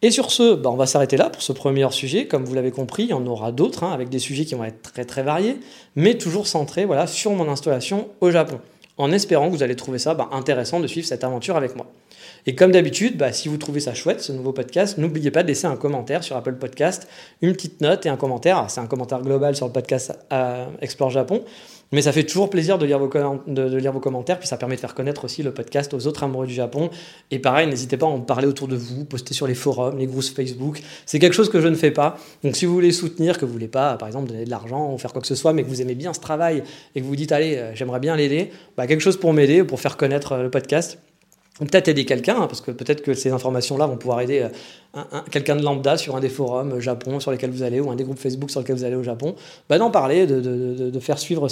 Et 0.00 0.12
sur 0.12 0.30
ce, 0.30 0.54
bah, 0.54 0.70
on 0.70 0.76
va 0.76 0.86
s'arrêter 0.86 1.16
là 1.16 1.28
pour 1.28 1.42
ce 1.42 1.52
premier 1.52 1.90
sujet. 1.90 2.26
Comme 2.26 2.44
vous 2.44 2.54
l'avez 2.54 2.70
compris, 2.70 3.04
il 3.04 3.10
y 3.10 3.14
en 3.14 3.26
aura 3.26 3.50
d'autres, 3.50 3.82
hein, 3.82 3.90
avec 3.90 4.08
des 4.08 4.20
sujets 4.20 4.44
qui 4.44 4.54
vont 4.54 4.64
être 4.64 4.80
très 4.92 5.04
très 5.04 5.24
variés, 5.24 5.58
mais 5.96 6.16
toujours 6.16 6.46
centrés 6.46 6.84
voilà, 6.84 7.08
sur 7.08 7.32
mon 7.32 7.48
installation 7.48 8.08
au 8.20 8.30
Japon, 8.30 8.60
en 8.96 9.10
espérant 9.10 9.48
que 9.48 9.56
vous 9.56 9.64
allez 9.64 9.74
trouver 9.74 9.98
ça 9.98 10.14
bah, 10.14 10.28
intéressant 10.30 10.78
de 10.78 10.86
suivre 10.86 11.06
cette 11.06 11.24
aventure 11.24 11.56
avec 11.56 11.74
moi. 11.74 11.86
Et 12.46 12.54
comme 12.54 12.70
d'habitude, 12.70 13.16
bah, 13.16 13.32
si 13.32 13.48
vous 13.48 13.56
trouvez 13.56 13.80
ça 13.80 13.92
chouette, 13.92 14.20
ce 14.20 14.30
nouveau 14.30 14.52
podcast, 14.52 14.98
n'oubliez 14.98 15.32
pas 15.32 15.42
de 15.42 15.48
laisser 15.48 15.66
un 15.66 15.76
commentaire 15.76 16.22
sur 16.22 16.36
Apple 16.36 16.54
Podcast, 16.54 17.08
une 17.42 17.52
petite 17.52 17.80
note 17.80 18.06
et 18.06 18.08
un 18.08 18.16
commentaire. 18.16 18.66
C'est 18.68 18.80
un 18.80 18.86
commentaire 18.86 19.20
global 19.22 19.56
sur 19.56 19.66
le 19.66 19.72
podcast 19.72 20.16
euh, 20.32 20.66
Explore 20.80 21.10
Japon. 21.10 21.42
Mais 21.90 22.02
ça 22.02 22.12
fait 22.12 22.24
toujours 22.24 22.50
plaisir 22.50 22.78
de 22.78 22.84
lire, 22.84 22.98
vos 22.98 24.00
commentaires, 24.00 24.38
puis 24.38 24.48
ça 24.48 24.58
permet 24.58 24.74
de 24.76 24.80
faire 24.80 24.94
connaître 24.94 25.24
aussi 25.24 25.42
le 25.42 25.52
podcast 25.52 25.94
aux 25.94 26.06
autres 26.06 26.22
amoureux 26.22 26.46
du 26.46 26.52
Japon. 26.52 26.90
Et 27.30 27.38
pareil, 27.38 27.66
n'hésitez 27.66 27.96
pas 27.96 28.06
à 28.06 28.10
en 28.10 28.20
parler 28.20 28.46
autour 28.46 28.68
de 28.68 28.76
vous, 28.76 29.04
poster 29.04 29.32
sur 29.32 29.46
les 29.46 29.54
forums, 29.54 29.96
les 29.98 30.06
groupes 30.06 30.18
Facebook. 30.22 30.80
C'est 31.06 31.18
quelque 31.18 31.34
chose 31.34 31.48
que 31.48 31.60
je 31.60 31.68
ne 31.68 31.74
fais 31.74 31.90
pas. 31.90 32.18
Donc 32.44 32.56
si 32.56 32.66
vous 32.66 32.74
voulez 32.74 32.92
soutenir, 32.92 33.38
que 33.38 33.44
vous 33.44 33.52
voulez 33.52 33.68
pas, 33.68 33.96
par 33.96 34.08
exemple, 34.08 34.28
donner 34.28 34.44
de 34.44 34.50
l'argent 34.50 34.92
ou 34.92 34.98
faire 34.98 35.12
quoi 35.12 35.22
que 35.22 35.28
ce 35.28 35.34
soit, 35.34 35.52
mais 35.52 35.62
que 35.62 35.68
vous 35.68 35.80
aimez 35.80 35.94
bien 35.94 36.12
ce 36.12 36.20
travail 36.20 36.62
et 36.94 37.00
que 37.00 37.06
vous 37.06 37.16
dites, 37.16 37.32
allez, 37.32 37.56
euh, 37.56 37.74
j'aimerais 37.74 38.00
bien 38.00 38.16
l'aider, 38.16 38.50
bah, 38.76 38.86
quelque 38.86 39.00
chose 39.00 39.18
pour 39.18 39.32
m'aider, 39.32 39.64
pour 39.64 39.80
faire 39.80 39.96
connaître 39.96 40.32
euh, 40.32 40.42
le 40.42 40.50
podcast, 40.50 40.98
peut-être 41.66 41.88
aider 41.88 42.04
quelqu'un, 42.04 42.36
hein, 42.36 42.46
parce 42.46 42.60
que 42.60 42.70
peut-être 42.70 43.02
que 43.02 43.14
ces 43.14 43.30
informations-là 43.30 43.86
vont 43.86 43.96
pouvoir 43.96 44.20
aider 44.20 44.48
euh, 44.96 45.02
quelqu'un 45.30 45.56
de 45.56 45.62
lambda 45.62 45.96
sur 45.96 46.16
un 46.16 46.20
des 46.20 46.28
forums 46.28 46.74
euh, 46.74 46.80
Japon 46.80 47.20
sur 47.20 47.30
lesquels 47.30 47.50
vous 47.50 47.62
allez, 47.62 47.80
ou 47.80 47.90
un 47.90 47.96
des 47.96 48.04
groupes 48.04 48.18
Facebook 48.18 48.50
sur 48.50 48.60
lesquels 48.60 48.76
vous 48.76 48.84
allez 48.84 48.96
au 48.96 49.02
Japon, 49.02 49.34
bah 49.68 49.78
d'en 49.78 49.90
parler, 49.90 50.26
de, 50.26 51.00
faire 51.00 51.18
suivre 51.18 51.48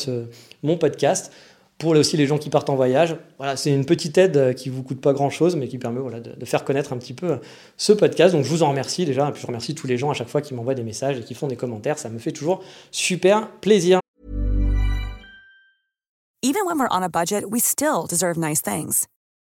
mon 0.62 0.76
podcast. 0.76 1.32
pour 1.78 1.90
aussi 1.90 2.16
les 2.16 2.26
gens 2.26 2.38
qui 2.38 2.48
partent 2.50 2.70
en 2.70 2.76
voyage. 2.76 3.16
Voilà, 3.36 3.56
c'est 3.56 3.70
une 3.70 3.84
petite 3.84 4.16
aide 4.16 4.36
euh, 4.36 4.52
qui 4.52 4.70
vous 4.70 4.82
coûte 4.82 5.00
pas 5.00 5.12
grand 5.12 5.30
chose, 5.30 5.56
mais 5.56 5.68
qui 5.68 5.78
permet 5.78 6.00
voilà, 6.00 6.20
de, 6.20 6.44
faire 6.44 6.64
connaître 6.64 6.92
un 6.92 6.98
petit 6.98 7.14
peu 7.14 7.38
ce 7.76 7.92
podcast. 7.92 8.34
Donc 8.34 8.44
je 8.44 8.50
vous 8.50 8.62
en 8.62 8.70
remercie 8.70 9.04
déjà, 9.04 9.28
et 9.28 9.32
puis 9.32 9.42
je 9.42 9.46
remercie 9.46 9.74
tous 9.74 9.86
les 9.86 9.98
gens 9.98 10.10
à 10.10 10.14
chaque 10.14 10.28
fois 10.28 10.40
qui 10.40 10.54
m'envoient 10.54 10.74
des 10.74 10.84
messages 10.84 11.18
et 11.18 11.22
qui 11.22 11.34
font 11.34 11.48
des 11.48 11.56
commentaires. 11.56 11.98
Ça 11.98 12.08
me 12.08 12.18
fait 12.18 12.32
toujours 12.32 12.62
super 12.90 13.50
plaisir. 13.60 14.00
Even 16.42 16.64
when 16.64 16.78
we're 16.78 16.88
on 16.92 17.02
a 17.02 17.08
budget, 17.08 17.44
we 17.50 17.60
still 17.60 18.06
deserve 18.08 18.38
nice 18.38 18.62
things. 18.62 19.08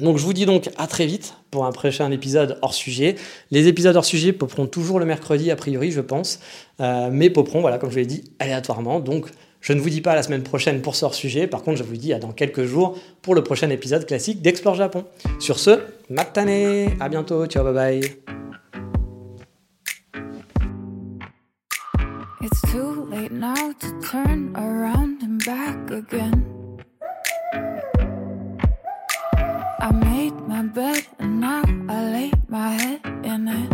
Donc 0.00 0.16
je 0.18 0.24
vous 0.24 0.32
dis 0.32 0.46
donc 0.46 0.70
à 0.78 0.86
très 0.86 1.06
vite 1.06 1.34
pour 1.50 1.66
un 1.66 1.72
prochain 1.72 2.10
épisode 2.10 2.58
hors 2.62 2.74
sujet. 2.74 3.16
Les 3.50 3.68
épisodes 3.68 3.94
hors 3.94 4.04
sujet 4.04 4.32
poperont 4.32 4.66
toujours 4.66 4.98
le 4.98 5.04
mercredi 5.04 5.50
a 5.50 5.56
priori, 5.56 5.90
je 5.90 6.00
pense, 6.00 6.40
euh, 6.80 7.10
mais 7.12 7.30
poperont, 7.30 7.60
voilà, 7.60 7.78
comme 7.78 7.90
je 7.90 7.96
l'ai 7.96 8.06
dit, 8.06 8.24
aléatoirement. 8.38 9.00
Donc 9.00 9.26
je 9.60 9.72
ne 9.72 9.80
vous 9.80 9.90
dis 9.90 10.00
pas 10.00 10.14
la 10.14 10.22
semaine 10.22 10.42
prochaine 10.42 10.82
pour 10.82 10.96
ce 10.96 11.04
hors-sujet, 11.04 11.46
par 11.46 11.62
contre 11.62 11.78
je 11.78 11.84
vous 11.84 11.96
dis 11.96 12.12
à 12.12 12.18
dans 12.18 12.32
quelques 12.32 12.64
jours 12.64 12.98
pour 13.22 13.34
le 13.34 13.44
prochain 13.44 13.70
épisode 13.70 14.04
classique 14.06 14.42
d'Explore 14.42 14.74
Japon. 14.74 15.04
Sur 15.38 15.60
ce, 15.60 15.80
matane, 16.10 16.90
à 16.98 17.08
bientôt, 17.08 17.46
ciao, 17.46 17.62
bye 17.64 17.72
bye. 17.72 18.00
I 29.82 29.90
made 29.90 30.34
my 30.46 30.62
bed 30.62 31.04
and 31.18 31.40
now 31.40 31.64
I 31.88 32.04
lay 32.12 32.32
my 32.46 32.68
head 32.68 33.00
in 33.24 33.48
it. 33.48 33.72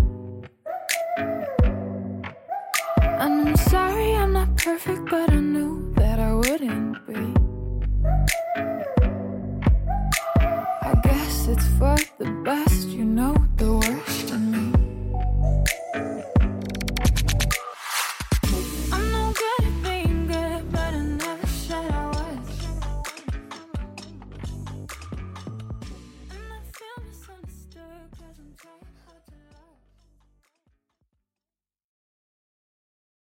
And 3.20 3.48
I'm 3.48 3.56
sorry 3.56 4.14
I'm 4.14 4.32
not 4.32 4.56
perfect, 4.56 5.04
but 5.10 5.30
I 5.30 5.36
knew 5.36 5.92
that 5.96 6.18
I 6.18 6.32
wouldn't 6.32 7.06
be. 7.06 7.34
I 10.80 10.94
guess 11.04 11.46
it's 11.48 11.68
for 11.76 11.98
the 12.16 12.30
best, 12.42 12.88
you 12.88 13.04